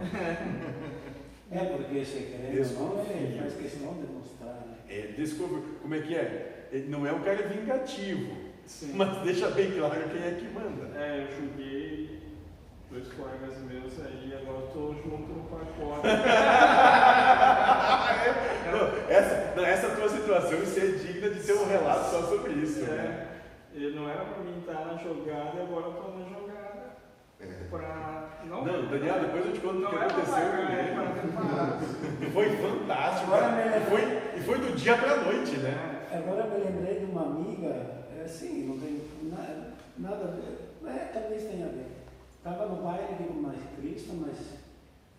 É 1.51 1.59
porque 1.59 2.01
querendo 2.03 2.81
ou 2.81 3.05
não, 3.05 3.11
ele 3.11 3.39
faz 3.39 3.55
questão 3.55 3.95
de 3.95 4.07
mostrar. 4.13 4.65
Né? 4.67 4.77
É, 4.89 5.13
desculpa, 5.17 5.61
como 5.83 5.95
é 5.95 6.01
que 6.01 6.15
é? 6.15 6.54
Ele 6.75 6.91
não 6.91 7.07
é 7.07 7.13
um 7.13 7.21
cara 7.21 7.47
vingativo, 7.47 8.33
Sim. 8.67 8.95
mas 8.97 9.19
deixa 9.19 9.49
bem 9.51 9.71
claro 9.71 9.95
quem 10.11 10.27
é 10.27 10.33
que 10.33 10.45
manda. 10.53 10.91
É, 10.99 11.23
eu 11.23 11.29
julguei 11.37 12.21
dois 12.91 13.07
colegas 13.13 13.59
meus 13.63 13.93
aí, 14.05 14.35
agora 14.43 14.59
eu 14.59 14.67
tô 14.73 14.93
junto 14.95 15.33
no 15.33 15.45
pacote. 15.45 16.03
Não, 18.75 18.91
essa, 19.09 19.53
não, 19.55 19.65
essa 19.65 19.89
tua 19.91 20.09
situação 20.09 20.61
isso 20.63 20.81
é 20.81 20.87
digna 20.87 21.31
de 21.31 21.39
ter 21.47 21.53
um 21.53 21.69
relato 21.69 22.11
só 22.11 22.23
sobre 22.23 22.55
isso. 22.55 22.81
Né? 22.81 23.29
É, 23.73 23.77
ele 23.77 23.95
não 23.95 24.09
era 24.09 24.25
pra 24.25 24.43
mim 24.43 24.59
estar 24.59 24.85
na 24.85 24.97
jogada 24.97 25.53
e 25.57 25.61
agora 25.61 25.87
eu 25.87 25.93
tô 25.93 26.09
na 26.19 26.25
jogada. 26.25 26.97
É. 27.41 27.47
Pra. 27.71 28.41
Não, 28.47 28.65
Não, 28.65 28.87
Daniel, 28.87 29.21
depois 29.21 29.47
eu 29.47 29.53
te 29.53 29.61
conto 29.61 29.85
o 29.85 29.89
que 29.89 29.95
é 29.95 29.99
aconteceu 29.99 30.35
pagar, 30.35 30.73
é. 30.73 30.93
E 32.27 32.31
foi 32.33 32.49
fantástico. 32.57 33.31
Cara. 33.31 33.51
me 33.53 33.63
E 33.77 33.81
foi, 33.89 34.03
e 34.37 34.41
foi 34.41 34.59
do 34.59 34.73
dia 34.77 34.97
pra 34.97 35.17
noite, 35.19 35.57
né? 35.59 35.94
Agora 36.15 36.47
me 36.47 36.65
lembrei 36.65 37.01
de 37.01 37.05
uma 37.07 37.23
amiga, 37.23 37.69
é 38.17 38.23
assim, 38.25 38.67
não 38.67 38.79
tem 38.79 39.01
nada, 39.25 39.73
nada 39.99 40.25
a 40.25 40.31
ver, 40.31 40.59
é, 40.97 41.11
talvez 41.13 41.43
tenha 41.45 41.67
a 41.67 41.69
ver. 41.71 41.87
Estava 42.39 42.67
no 42.67 42.83
baile 42.83 43.15
de 43.15 43.29
uma 43.29 43.53
Cristo, 43.81 44.13
mas 44.15 44.37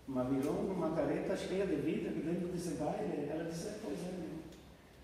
uma 0.08 0.23
virou 0.25 0.53
uma 0.53 0.95
careta 0.95 1.36
cheia 1.36 1.65
de 1.65 1.75
vida 1.75 2.10
que 2.12 2.21
dentro 2.21 2.47
desse 2.47 2.75
baile, 2.75 3.27
ela 3.29 3.43
disse, 3.43 3.67
"É, 3.67 3.75
pois 3.84 3.97
é, 3.99 4.13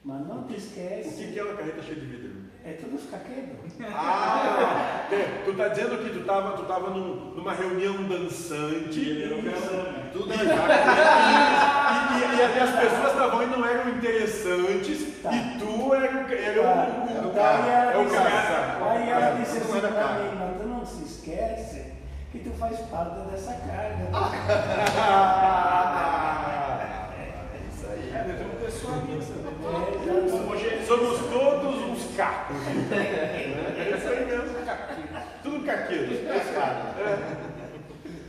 mas 0.06 0.28
não 0.28 0.44
te 0.48 0.54
O 0.54 0.58
esquece. 0.58 1.16
que, 1.26 1.34
que 1.34 1.40
é 1.40 1.44
uma 1.44 1.56
carreta 1.58 1.82
cheia 1.82 2.00
de 2.00 2.06
vidro? 2.06 2.51
É 2.64 2.74
tudo 2.74 2.96
os 2.96 3.10
caquedos. 3.10 3.72
Ah, 3.94 5.08
é, 5.12 5.42
tu 5.44 5.54
tá 5.56 5.70
dizendo 5.70 5.98
que 6.04 6.12
tu 6.12 6.24
tava, 6.26 6.52
tu 6.56 6.64
tava 6.66 6.92
num- 6.92 7.34
numa 7.36 7.54
reunião 7.54 7.96
dançante 8.04 9.00
Ele 9.00 9.24
era 9.24 9.36
o 9.36 9.40
e, 9.40 9.42
galã. 9.42 9.86
Tudo 10.14 10.32
e, 10.32 10.38
na 10.38 10.56
cara. 10.56 10.74
e- 12.20 12.38
e 12.38 12.44
as 12.62 12.70
pessoas 12.80 13.12
estavam 13.14 13.42
indo 13.44 13.58
não 13.58 13.66
eram 13.68 13.90
interessantes 13.90 15.22
Tá. 15.24 15.32
e 15.34 15.58
tu 15.58 15.94
era, 15.96 16.18
o- 16.18 16.32
era 16.32 16.62
Tá. 17.34 17.40
cara. 17.42 17.92
É 17.94 17.98
o 17.98 18.10
cara. 18.10 18.92
Aí 18.92 19.10
ela 19.10 19.26
É, 19.26 19.36
disse 19.40 19.58
assim 19.58 19.80
pra 19.80 19.90
cara. 19.90 20.20
mim, 20.24 20.30
mas 20.40 20.62
tu 20.62 20.68
não 20.68 20.86
se 20.86 21.04
esquece 21.04 21.94
que 22.32 22.40
tu 22.40 22.52
faz 22.52 22.78
parte 22.82 23.20
dessa 23.32 23.54
carga. 23.54 24.06
É 27.52 27.60
isso 27.74 27.88
aí. 27.92 28.12
É, 28.14 28.24
um. 28.24 29.02
É, 29.02 29.32
né? 29.42 30.34
Homogeneizar. 30.34 30.86
Somos 30.88 31.18
todos 31.32 31.81
uns 32.12 32.16
cacos. 32.16 32.58
É 32.92 33.98
isso 33.98 34.10
aí 34.10 34.26
mesmo. 34.26 34.58
Tudo 35.44 35.66
caqueiro. 35.66 36.14
É. 36.28 37.18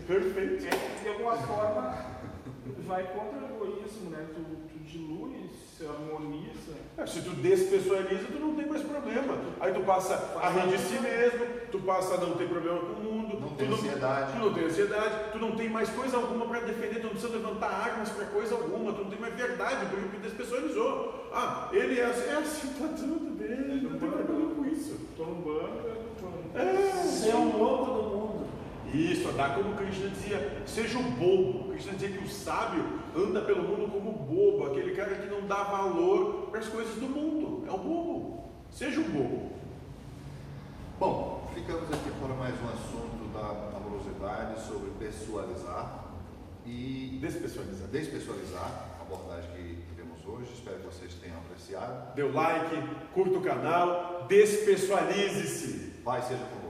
Perfeito. 0.07 0.67
É, 0.67 1.03
de 1.03 1.09
alguma 1.09 1.37
forma 1.37 2.07
vai 2.87 3.03
contra 3.05 3.39
o 3.39 3.45
egoísmo, 3.45 4.11
né? 4.11 4.27
Tu, 4.35 4.41
tu 4.41 4.79
dilui, 4.85 5.51
se 5.83 5.87
harmoniza. 5.89 6.73
É, 6.97 7.07
Se 7.07 7.23
tu 7.23 7.31
despessoaliza, 7.31 8.25
tu 8.31 8.39
não 8.39 8.55
tem 8.55 8.67
mais 8.67 8.83
problema. 8.83 9.37
Aí 9.61 9.73
tu 9.73 9.81
passa 9.81 10.15
a 10.41 10.49
rir 10.51 10.69
de 10.69 10.79
si 10.79 11.01
mesmo, 11.01 11.47
tu 11.71 11.81
passa 11.81 12.15
a 12.15 12.19
não 12.19 12.37
ter 12.37 12.49
problema 12.49 12.79
com 12.79 12.93
o 12.93 13.05
mundo, 13.05 13.41
Não 13.41 13.49
tu 13.49 13.55
tem 13.57 13.69
ansiedade. 13.69 14.33
Tu 14.33 14.39
não 14.39 14.55
tem 14.55 14.65
ansiedade, 14.65 15.33
tu 15.33 15.39
não 15.39 15.53
tem 15.53 15.69
mais 15.69 15.89
coisa 15.91 16.17
alguma 16.17 16.47
para 16.47 16.61
defender, 16.61 17.01
tu 17.01 17.05
não 17.05 17.11
precisa 17.11 17.33
levantar 17.33 17.71
armas 17.71 18.09
para 18.11 18.27
coisa 18.27 18.55
alguma, 18.55 18.93
tu 18.93 19.03
não 19.03 19.11
tem 19.11 19.19
mais 19.19 19.35
verdade, 19.35 19.87
porque 19.87 20.17
tu 20.17 20.23
despessoalizou. 20.23 21.29
Ah, 21.33 21.69
ele 21.73 21.99
é 21.99 22.05
assim, 22.05 22.29
é 22.29 22.37
assim, 22.37 22.69
tá 22.79 22.89
tudo 22.97 23.35
bem, 23.37 23.83
não 23.83 23.99
tem 23.99 24.11
problema 24.11 24.55
com 24.55 24.65
isso. 24.67 25.01
Tô 25.17 25.25
no 25.25 25.37
banco, 25.37 25.89
é 25.89 25.95
no 25.95 26.31
banco. 26.31 26.59
É. 26.59 27.35
Um 27.35 27.59
louco 27.59 27.85
do 27.87 28.03
mundo. 28.03 28.12
Isso, 28.93 29.33
dá 29.33 29.51
como 29.51 29.75
Krishna 29.77 30.09
dizia, 30.11 30.63
seja 30.67 30.99
o 30.99 31.03
bobo. 31.03 31.71
Krishna 31.71 31.93
dizia 31.95 32.11
que 32.11 32.25
o 32.25 32.29
sábio 32.29 32.85
anda 33.17 33.41
pelo 33.41 33.63
mundo 33.63 33.91
como 33.91 34.13
bobo, 34.13 34.67
aquele 34.67 34.95
cara 34.95 35.15
que 35.15 35.27
não 35.29 35.47
dá 35.47 35.63
valor 35.65 36.49
para 36.51 36.61
as 36.61 36.69
coisas 36.69 36.95
do 36.97 37.07
mundo. 37.09 37.67
É 37.67 37.71
o 37.71 37.79
bobo. 37.79 38.51
Seja 38.71 39.01
o 39.01 39.05
bobo. 39.05 39.53
Bom, 40.99 41.51
ficamos 41.55 41.85
aqui 41.93 42.11
para 42.21 42.35
mais 42.35 42.55
um 42.63 42.69
assunto 42.69 43.33
da 43.33 43.77
amorosidade 43.77 44.61
sobre 44.61 44.91
pessoalizar 44.99 46.05
e 46.67 47.19
Despessoalizar. 47.21 47.89
despessoalizar, 47.89 48.89
a 48.99 49.03
abordagem 49.03 49.51
que 49.51 49.79
tivemos 49.89 50.25
hoje. 50.27 50.53
Espero 50.55 50.77
que 50.79 50.87
vocês 50.87 51.15
tenham 51.15 51.39
apreciado. 51.39 52.15
Dê 52.15 52.23
o 52.23 52.33
like, 52.33 52.77
curta 53.15 53.39
o 53.39 53.43
canal, 53.43 54.27
despessoalize-se. 54.29 55.93
Pai 56.05 56.21
seja 56.23 56.45
com 56.45 56.62